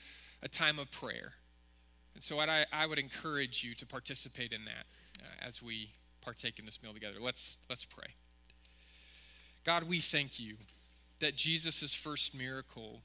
a 0.44 0.48
time 0.48 0.80
of 0.80 0.92
prayer. 0.92 1.34
And 2.14 2.24
so 2.24 2.40
I, 2.40 2.66
I 2.72 2.86
would 2.86 3.00
encourage 3.00 3.64
you 3.64 3.76
to 3.76 3.86
participate 3.86 4.52
in 4.52 4.66
that 4.66 4.86
uh, 5.22 5.48
as 5.48 5.62
we 5.62 5.92
partake 6.22 6.60
in 6.60 6.66
this 6.66 6.82
meal 6.82 6.94
together. 6.94 7.18
Let's, 7.20 7.58
let's 7.70 7.86
pray. 7.86 8.08
God, 9.68 9.84
we 9.84 10.00
thank 10.00 10.40
you 10.40 10.56
that 11.20 11.36
Jesus' 11.36 11.94
first 11.94 12.34
miracle 12.34 13.02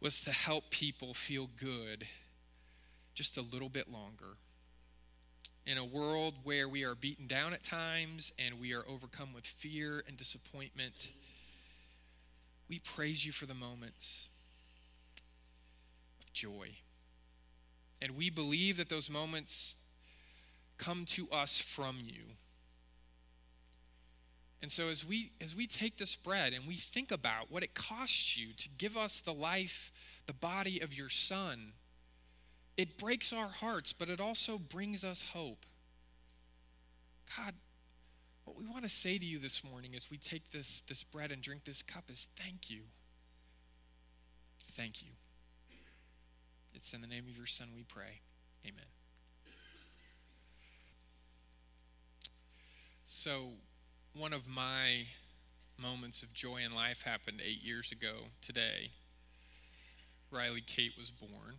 was 0.00 0.24
to 0.24 0.30
help 0.30 0.70
people 0.70 1.12
feel 1.12 1.50
good 1.60 2.06
just 3.12 3.36
a 3.36 3.42
little 3.42 3.68
bit 3.68 3.92
longer. 3.92 4.38
In 5.66 5.76
a 5.76 5.84
world 5.84 6.32
where 6.44 6.66
we 6.66 6.84
are 6.84 6.94
beaten 6.94 7.26
down 7.26 7.52
at 7.52 7.62
times 7.62 8.32
and 8.38 8.58
we 8.58 8.72
are 8.72 8.84
overcome 8.88 9.34
with 9.34 9.44
fear 9.44 10.02
and 10.08 10.16
disappointment, 10.16 11.12
we 12.66 12.78
praise 12.78 13.22
you 13.22 13.32
for 13.32 13.44
the 13.44 13.52
moments 13.52 14.30
of 16.22 16.32
joy. 16.32 16.70
And 18.00 18.16
we 18.16 18.30
believe 18.30 18.78
that 18.78 18.88
those 18.88 19.10
moments 19.10 19.74
come 20.78 21.04
to 21.08 21.28
us 21.30 21.58
from 21.58 21.98
you. 22.02 22.22
And 24.62 24.72
so 24.72 24.88
as 24.88 25.06
we 25.06 25.32
as 25.40 25.54
we 25.54 25.66
take 25.66 25.98
this 25.98 26.16
bread 26.16 26.52
and 26.52 26.66
we 26.66 26.74
think 26.74 27.12
about 27.12 27.50
what 27.50 27.62
it 27.62 27.74
costs 27.74 28.36
you 28.36 28.48
to 28.56 28.68
give 28.78 28.96
us 28.96 29.20
the 29.20 29.34
life, 29.34 29.92
the 30.26 30.32
body 30.32 30.80
of 30.80 30.94
your 30.94 31.08
son, 31.08 31.72
it 32.76 32.98
breaks 32.98 33.32
our 33.32 33.48
hearts, 33.48 33.92
but 33.92 34.08
it 34.08 34.20
also 34.20 34.58
brings 34.58 35.04
us 35.04 35.30
hope. 35.32 35.64
God, 37.36 37.54
what 38.44 38.56
we 38.56 38.64
want 38.64 38.84
to 38.84 38.88
say 38.88 39.18
to 39.18 39.24
you 39.24 39.38
this 39.38 39.64
morning 39.64 39.94
as 39.94 40.10
we 40.10 40.18
take 40.18 40.50
this, 40.52 40.82
this 40.86 41.02
bread 41.02 41.32
and 41.32 41.42
drink 41.42 41.64
this 41.64 41.82
cup 41.82 42.04
is 42.08 42.28
thank 42.36 42.70
you. 42.70 42.82
Thank 44.70 45.02
you. 45.02 45.08
It's 46.74 46.92
in 46.92 47.00
the 47.00 47.06
name 47.06 47.24
of 47.28 47.36
your 47.36 47.46
Son 47.46 47.68
we 47.74 47.82
pray. 47.82 48.20
Amen. 48.64 48.84
So, 53.04 53.52
one 54.18 54.32
of 54.32 54.48
my 54.48 55.04
moments 55.78 56.22
of 56.22 56.32
joy 56.32 56.62
in 56.64 56.74
life 56.74 57.02
happened 57.02 57.40
eight 57.44 57.62
years 57.62 57.92
ago 57.92 58.14
today. 58.40 58.90
Riley 60.30 60.62
Kate 60.66 60.92
was 60.98 61.10
born. 61.10 61.56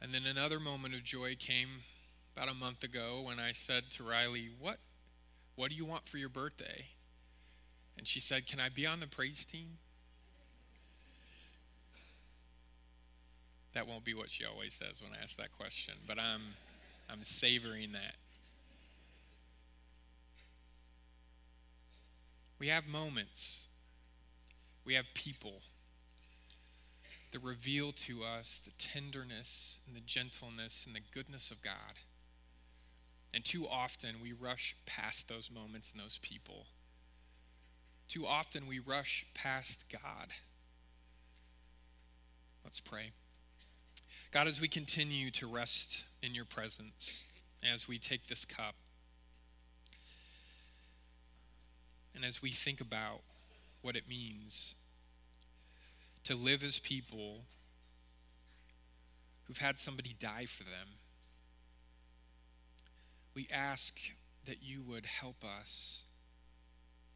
And 0.00 0.14
then 0.14 0.26
another 0.26 0.60
moment 0.60 0.94
of 0.94 1.02
joy 1.02 1.34
came 1.38 1.68
about 2.36 2.48
a 2.48 2.54
month 2.54 2.84
ago 2.84 3.22
when 3.26 3.40
I 3.40 3.52
said 3.52 3.90
to 3.92 4.04
Riley, 4.04 4.50
What, 4.60 4.78
what 5.56 5.70
do 5.70 5.76
you 5.76 5.84
want 5.84 6.08
for 6.08 6.18
your 6.18 6.28
birthday? 6.28 6.84
And 7.96 8.06
she 8.06 8.20
said, 8.20 8.46
Can 8.46 8.60
I 8.60 8.68
be 8.68 8.86
on 8.86 9.00
the 9.00 9.06
praise 9.06 9.44
team? 9.44 9.78
That 13.72 13.88
won't 13.88 14.04
be 14.04 14.14
what 14.14 14.30
she 14.30 14.44
always 14.44 14.72
says 14.72 15.02
when 15.02 15.12
I 15.18 15.22
ask 15.22 15.36
that 15.36 15.50
question, 15.50 15.94
but 16.06 16.18
I'm, 16.18 16.42
I'm 17.10 17.24
savoring 17.24 17.90
that. 17.92 18.14
We 22.58 22.68
have 22.68 22.86
moments, 22.86 23.68
we 24.84 24.94
have 24.94 25.06
people 25.14 25.60
that 27.32 27.40
reveal 27.40 27.90
to 27.90 28.22
us 28.22 28.60
the 28.64 28.70
tenderness 28.78 29.80
and 29.86 29.96
the 29.96 30.00
gentleness 30.00 30.84
and 30.86 30.94
the 30.94 31.00
goodness 31.12 31.50
of 31.50 31.60
God. 31.62 31.98
And 33.34 33.44
too 33.44 33.66
often 33.66 34.16
we 34.22 34.32
rush 34.32 34.76
past 34.86 35.28
those 35.28 35.50
moments 35.50 35.90
and 35.90 36.00
those 36.00 36.20
people. 36.22 36.66
Too 38.08 38.24
often 38.24 38.68
we 38.68 38.78
rush 38.78 39.26
past 39.34 39.86
God. 39.90 40.28
Let's 42.62 42.78
pray. 42.78 43.10
God, 44.30 44.46
as 44.46 44.60
we 44.60 44.68
continue 44.68 45.30
to 45.32 45.48
rest 45.48 46.04
in 46.22 46.34
your 46.34 46.44
presence, 46.44 47.24
as 47.64 47.88
we 47.88 47.98
take 47.98 48.28
this 48.28 48.44
cup, 48.44 48.74
and 52.14 52.24
as 52.24 52.40
we 52.40 52.50
think 52.50 52.80
about 52.80 53.20
what 53.82 53.96
it 53.96 54.08
means 54.08 54.74
to 56.24 56.34
live 56.34 56.62
as 56.62 56.78
people 56.78 57.44
who've 59.44 59.58
had 59.58 59.78
somebody 59.78 60.16
die 60.18 60.46
for 60.46 60.64
them, 60.64 60.88
we 63.34 63.48
ask 63.52 63.98
that 64.46 64.62
you 64.62 64.82
would 64.82 65.06
help 65.06 65.44
us 65.44 66.04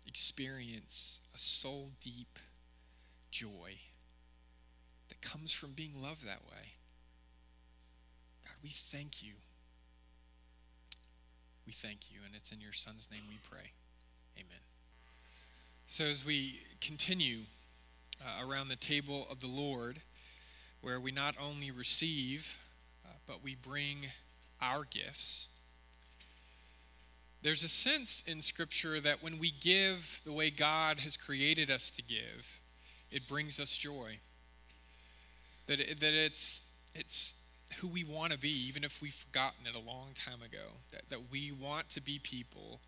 experience 0.06 1.20
a 1.34 1.38
soul 1.38 1.90
deep 2.02 2.38
joy 3.30 3.78
that 5.08 5.20
comes 5.20 5.52
from 5.52 5.72
being 5.72 6.02
loved 6.02 6.26
that 6.26 6.42
way. 6.50 6.74
God, 8.44 8.56
we 8.62 8.70
thank 8.70 9.22
you. 9.22 9.34
We 11.66 11.72
thank 11.72 12.10
you, 12.10 12.20
and 12.26 12.34
it's 12.34 12.50
in 12.50 12.60
your 12.60 12.72
Son's 12.72 13.08
name 13.10 13.22
we 13.28 13.38
pray. 13.48 13.72
Amen. 14.36 14.67
So, 15.90 16.04
as 16.04 16.22
we 16.22 16.60
continue 16.82 17.44
uh, 18.20 18.46
around 18.46 18.68
the 18.68 18.76
table 18.76 19.26
of 19.30 19.40
the 19.40 19.46
Lord, 19.46 20.02
where 20.82 21.00
we 21.00 21.10
not 21.10 21.34
only 21.40 21.70
receive, 21.70 22.58
uh, 23.06 23.14
but 23.26 23.42
we 23.42 23.54
bring 23.54 24.00
our 24.60 24.84
gifts, 24.84 25.46
there's 27.40 27.64
a 27.64 27.70
sense 27.70 28.22
in 28.26 28.42
Scripture 28.42 29.00
that 29.00 29.22
when 29.22 29.38
we 29.38 29.50
give 29.50 30.20
the 30.26 30.32
way 30.32 30.50
God 30.50 31.00
has 31.00 31.16
created 31.16 31.70
us 31.70 31.90
to 31.92 32.02
give, 32.02 32.60
it 33.10 33.26
brings 33.26 33.58
us 33.58 33.74
joy. 33.74 34.18
That, 35.68 35.80
it, 35.80 36.00
that 36.00 36.12
it's, 36.12 36.60
it's 36.94 37.32
who 37.78 37.88
we 37.88 38.04
want 38.04 38.32
to 38.32 38.38
be, 38.38 38.68
even 38.68 38.84
if 38.84 39.00
we've 39.00 39.14
forgotten 39.14 39.66
it 39.66 39.74
a 39.74 39.90
long 39.90 40.08
time 40.14 40.42
ago. 40.42 40.66
That, 40.90 41.08
that 41.08 41.30
we 41.32 41.50
want 41.50 41.88
to 41.90 42.02
be 42.02 42.18
people 42.18 42.80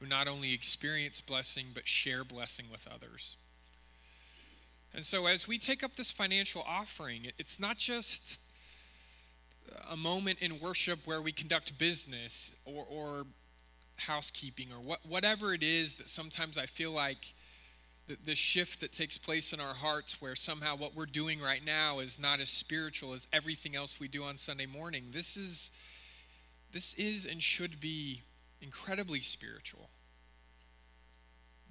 who 0.00 0.06
not 0.06 0.28
only 0.28 0.52
experience 0.52 1.20
blessing, 1.20 1.66
but 1.74 1.88
share 1.88 2.24
blessing 2.24 2.66
with 2.70 2.86
others. 2.92 3.36
And 4.94 5.04
so, 5.04 5.26
as 5.26 5.46
we 5.46 5.58
take 5.58 5.82
up 5.82 5.96
this 5.96 6.10
financial 6.10 6.64
offering, 6.66 7.30
it's 7.38 7.60
not 7.60 7.76
just 7.76 8.38
a 9.90 9.96
moment 9.96 10.38
in 10.40 10.60
worship 10.60 11.00
where 11.04 11.20
we 11.20 11.32
conduct 11.32 11.78
business 11.78 12.52
or, 12.64 12.84
or 12.90 13.26
housekeeping 13.96 14.68
or 14.72 14.80
what, 14.80 15.00
whatever 15.06 15.52
it 15.52 15.62
is 15.62 15.96
that 15.96 16.08
sometimes 16.08 16.56
I 16.56 16.66
feel 16.66 16.92
like 16.92 17.34
the, 18.06 18.16
the 18.24 18.34
shift 18.34 18.80
that 18.80 18.92
takes 18.92 19.18
place 19.18 19.52
in 19.52 19.60
our 19.60 19.74
hearts 19.74 20.20
where 20.22 20.34
somehow 20.34 20.76
what 20.76 20.94
we're 20.94 21.06
doing 21.06 21.40
right 21.40 21.64
now 21.64 21.98
is 21.98 22.18
not 22.18 22.40
as 22.40 22.48
spiritual 22.48 23.12
as 23.12 23.26
everything 23.32 23.76
else 23.76 24.00
we 24.00 24.08
do 24.08 24.24
on 24.24 24.38
Sunday 24.38 24.66
morning. 24.66 25.08
This 25.12 25.36
is, 25.36 25.70
this 26.72 26.94
is 26.94 27.26
and 27.26 27.42
should 27.42 27.80
be 27.80 28.22
incredibly 28.60 29.20
spiritual. 29.20 29.88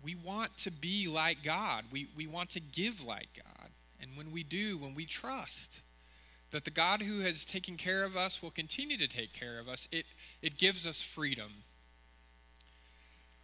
We 0.04 0.16
want 0.16 0.58
to 0.60 0.72
be 0.72 1.08
like 1.08 1.44
God. 1.44 1.86
We, 1.92 2.08
we 2.16 2.28
want 2.28 2.52
to 2.52 2.60
give 2.60 3.04
like 3.04 3.30
God. 3.36 3.70
And 4.00 4.12
when 4.16 4.32
we 4.32 4.44
do, 4.44 4.78
when 4.78 4.96
we 4.96 5.06
trust 5.06 5.82
that 6.52 6.66
the 6.66 6.72
God 6.72 7.02
who 7.02 7.20
has 7.22 7.44
taken 7.44 7.76
care 7.76 8.04
of 8.04 8.16
us 8.16 8.42
will 8.42 8.52
continue 8.52 8.98
to 8.98 9.08
take 9.08 9.34
care 9.34 9.60
of 9.60 9.68
us, 9.68 9.88
it, 9.92 10.06
it 10.42 10.58
gives 10.58 10.88
us 10.88 11.02
freedom 11.02 11.52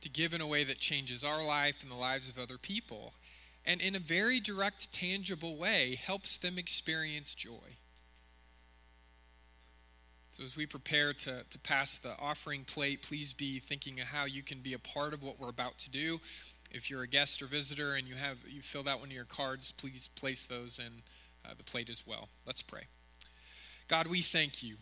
to 0.02 0.10
give 0.10 0.34
in 0.34 0.42
a 0.42 0.48
way 0.48 0.64
that 0.64 0.80
changes 0.80 1.24
our 1.24 1.44
life 1.44 1.78
and 1.82 1.90
the 1.90 1.96
lives 1.96 2.30
of 2.30 2.38
other 2.38 2.58
people. 2.58 3.14
And 3.66 3.82
in 3.82 3.96
a 3.96 4.00
very 4.00 4.40
direct, 4.40 4.94
tangible 4.94 5.58
way, 5.58 5.96
helps 5.96 6.38
them 6.38 6.58
experience 6.58 7.34
joy. 7.34 7.78
So, 10.34 10.44
as 10.44 10.58
we 10.58 10.66
prepare 10.66 11.14
to, 11.14 11.44
to 11.48 11.60
pass 11.60 12.00
the 12.00 12.18
offering 12.20 12.64
plate, 12.64 13.04
please 13.04 13.34
be 13.34 13.60
thinking 13.60 14.00
of 14.00 14.08
how 14.08 14.26
you 14.26 14.42
can 14.42 14.62
be 14.62 14.74
a 14.74 14.80
part 14.80 15.14
of 15.14 15.22
what 15.22 15.40
we're 15.40 15.50
about 15.50 15.78
to 15.80 15.92
do. 15.92 16.20
If 16.72 16.90
you're 16.90 17.04
a 17.04 17.08
guest 17.08 17.44
or 17.44 17.46
visitor 17.46 17.94
and 17.94 18.08
you 18.08 18.16
have 18.16 18.38
you 18.50 18.64
filled 18.64 18.88
out 18.88 19.00
one 19.00 19.10
of 19.10 19.14
your 19.14 19.26
cards, 19.26 19.72
please 19.72 20.10
place 20.16 20.48
those 20.48 20.80
in 20.80 21.04
uh, 21.46 21.54
the 21.56 21.64
plate 21.64 21.88
as 21.88 22.08
well. 22.08 22.30
Let's 22.48 22.64
pray. 22.64 22.82
God, 23.88 24.08
we 24.08 24.24
thank 24.24 24.64
you. 24.64 24.78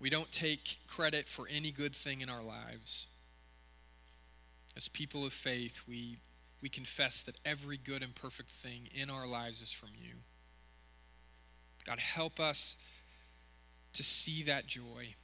We 0.00 0.08
don't 0.08 0.32
take 0.32 0.78
credit 0.88 1.28
for 1.28 1.46
any 1.54 1.72
good 1.72 1.94
thing 1.94 2.22
in 2.22 2.30
our 2.30 2.42
lives. 2.42 3.06
As 4.78 4.88
people 4.88 5.26
of 5.26 5.34
faith, 5.34 5.82
we, 5.86 6.16
we 6.62 6.70
confess 6.70 7.20
that 7.22 7.36
every 7.44 7.76
good 7.76 8.02
and 8.02 8.14
perfect 8.14 8.48
thing 8.48 8.88
in 8.94 9.10
our 9.10 9.26
lives 9.26 9.60
is 9.60 9.72
from 9.72 9.90
you. 9.94 10.14
God, 11.86 12.00
help 12.00 12.40
us 12.40 12.74
to 13.92 14.02
see 14.02 14.42
that 14.42 14.66
joy, 14.66 15.14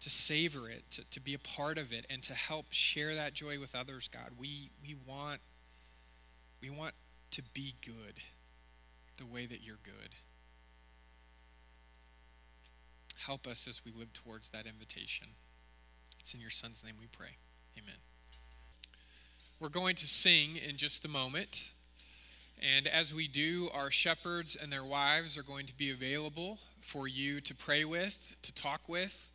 to 0.00 0.10
savor 0.10 0.70
it, 0.70 0.84
to, 0.92 1.04
to 1.10 1.20
be 1.20 1.34
a 1.34 1.38
part 1.38 1.76
of 1.76 1.92
it, 1.92 2.06
and 2.08 2.22
to 2.22 2.32
help 2.32 2.66
share 2.70 3.14
that 3.14 3.34
joy 3.34 3.60
with 3.60 3.74
others, 3.74 4.08
God. 4.08 4.30
We, 4.38 4.70
we, 4.82 4.96
want, 5.06 5.40
we 6.60 6.70
want 6.70 6.94
to 7.32 7.42
be 7.52 7.74
good 7.84 8.20
the 9.18 9.26
way 9.26 9.46
that 9.46 9.62
you're 9.62 9.78
good. 9.84 10.14
Help 13.18 13.46
us 13.46 13.68
as 13.68 13.82
we 13.84 13.92
live 13.92 14.12
towards 14.12 14.50
that 14.50 14.66
invitation. 14.66 15.28
It's 16.18 16.34
in 16.34 16.40
your 16.40 16.50
Son's 16.50 16.82
name 16.82 16.94
we 16.98 17.06
pray. 17.06 17.36
Amen. 17.78 17.96
We're 19.60 19.68
going 19.68 19.94
to 19.96 20.08
sing 20.08 20.56
in 20.56 20.76
just 20.76 21.04
a 21.04 21.08
moment. 21.08 21.62
And 22.60 22.86
as 22.86 23.12
we 23.12 23.26
do, 23.26 23.70
our 23.74 23.90
shepherds 23.90 24.56
and 24.56 24.72
their 24.72 24.84
wives 24.84 25.36
are 25.36 25.42
going 25.42 25.66
to 25.66 25.76
be 25.76 25.90
available 25.90 26.58
for 26.80 27.08
you 27.08 27.40
to 27.40 27.54
pray 27.54 27.84
with, 27.84 28.36
to 28.42 28.52
talk 28.52 28.88
with, 28.88 29.30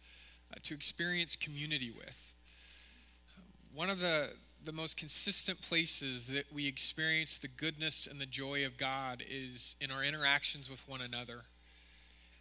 uh, 0.53 0.59
to 0.63 0.73
experience 0.73 1.35
community 1.35 1.91
with. 1.91 2.33
One 3.73 3.89
of 3.89 3.99
the, 3.99 4.29
the 4.63 4.71
most 4.71 4.97
consistent 4.97 5.61
places 5.61 6.27
that 6.27 6.45
we 6.53 6.67
experience 6.67 7.37
the 7.37 7.49
goodness 7.49 8.07
and 8.07 8.19
the 8.19 8.25
joy 8.25 8.65
of 8.65 8.77
God 8.77 9.23
is 9.29 9.75
in 9.81 9.91
our 9.91 10.03
interactions 10.03 10.69
with 10.69 10.87
one 10.87 11.01
another. 11.01 11.41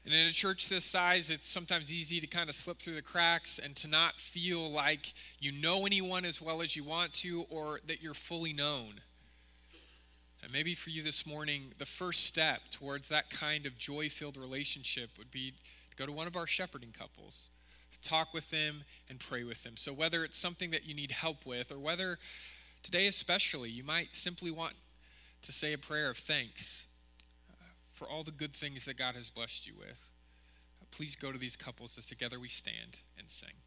And 0.04 0.14
in 0.14 0.28
a 0.28 0.32
church 0.32 0.68
this 0.68 0.84
size, 0.84 1.30
it's 1.30 1.48
sometimes 1.48 1.92
easy 1.92 2.20
to 2.20 2.28
kind 2.28 2.48
of 2.48 2.54
slip 2.54 2.78
through 2.78 2.94
the 2.94 3.02
cracks 3.02 3.58
and 3.58 3.74
to 3.76 3.88
not 3.88 4.20
feel 4.20 4.70
like 4.70 5.12
you 5.40 5.50
know 5.50 5.84
anyone 5.84 6.24
as 6.24 6.40
well 6.40 6.62
as 6.62 6.76
you 6.76 6.84
want 6.84 7.12
to 7.14 7.44
or 7.50 7.80
that 7.86 8.00
you're 8.00 8.14
fully 8.14 8.52
known. 8.52 9.00
And 10.46 10.52
maybe 10.52 10.76
for 10.76 10.90
you 10.90 11.02
this 11.02 11.26
morning, 11.26 11.72
the 11.76 11.84
first 11.84 12.24
step 12.24 12.60
towards 12.70 13.08
that 13.08 13.30
kind 13.30 13.66
of 13.66 13.76
joy 13.76 14.08
filled 14.08 14.36
relationship 14.36 15.10
would 15.18 15.32
be 15.32 15.50
to 15.90 15.96
go 15.96 16.06
to 16.06 16.12
one 16.12 16.28
of 16.28 16.36
our 16.36 16.46
shepherding 16.46 16.92
couples, 16.96 17.50
to 17.90 18.08
talk 18.08 18.32
with 18.32 18.48
them 18.50 18.84
and 19.10 19.18
pray 19.18 19.42
with 19.42 19.64
them. 19.64 19.76
So, 19.76 19.92
whether 19.92 20.22
it's 20.22 20.38
something 20.38 20.70
that 20.70 20.86
you 20.86 20.94
need 20.94 21.10
help 21.10 21.44
with, 21.46 21.72
or 21.72 21.80
whether 21.80 22.20
today 22.84 23.08
especially 23.08 23.70
you 23.70 23.82
might 23.82 24.14
simply 24.14 24.52
want 24.52 24.74
to 25.42 25.50
say 25.50 25.72
a 25.72 25.78
prayer 25.78 26.10
of 26.10 26.16
thanks 26.16 26.86
uh, 27.50 27.64
for 27.92 28.08
all 28.08 28.22
the 28.22 28.30
good 28.30 28.54
things 28.54 28.84
that 28.84 28.96
God 28.96 29.16
has 29.16 29.30
blessed 29.30 29.66
you 29.66 29.72
with, 29.76 30.12
uh, 30.80 30.84
please 30.92 31.16
go 31.16 31.32
to 31.32 31.38
these 31.38 31.56
couples 31.56 31.98
as 31.98 32.06
together 32.06 32.38
we 32.38 32.48
stand 32.48 32.98
and 33.18 33.28
sing. 33.28 33.65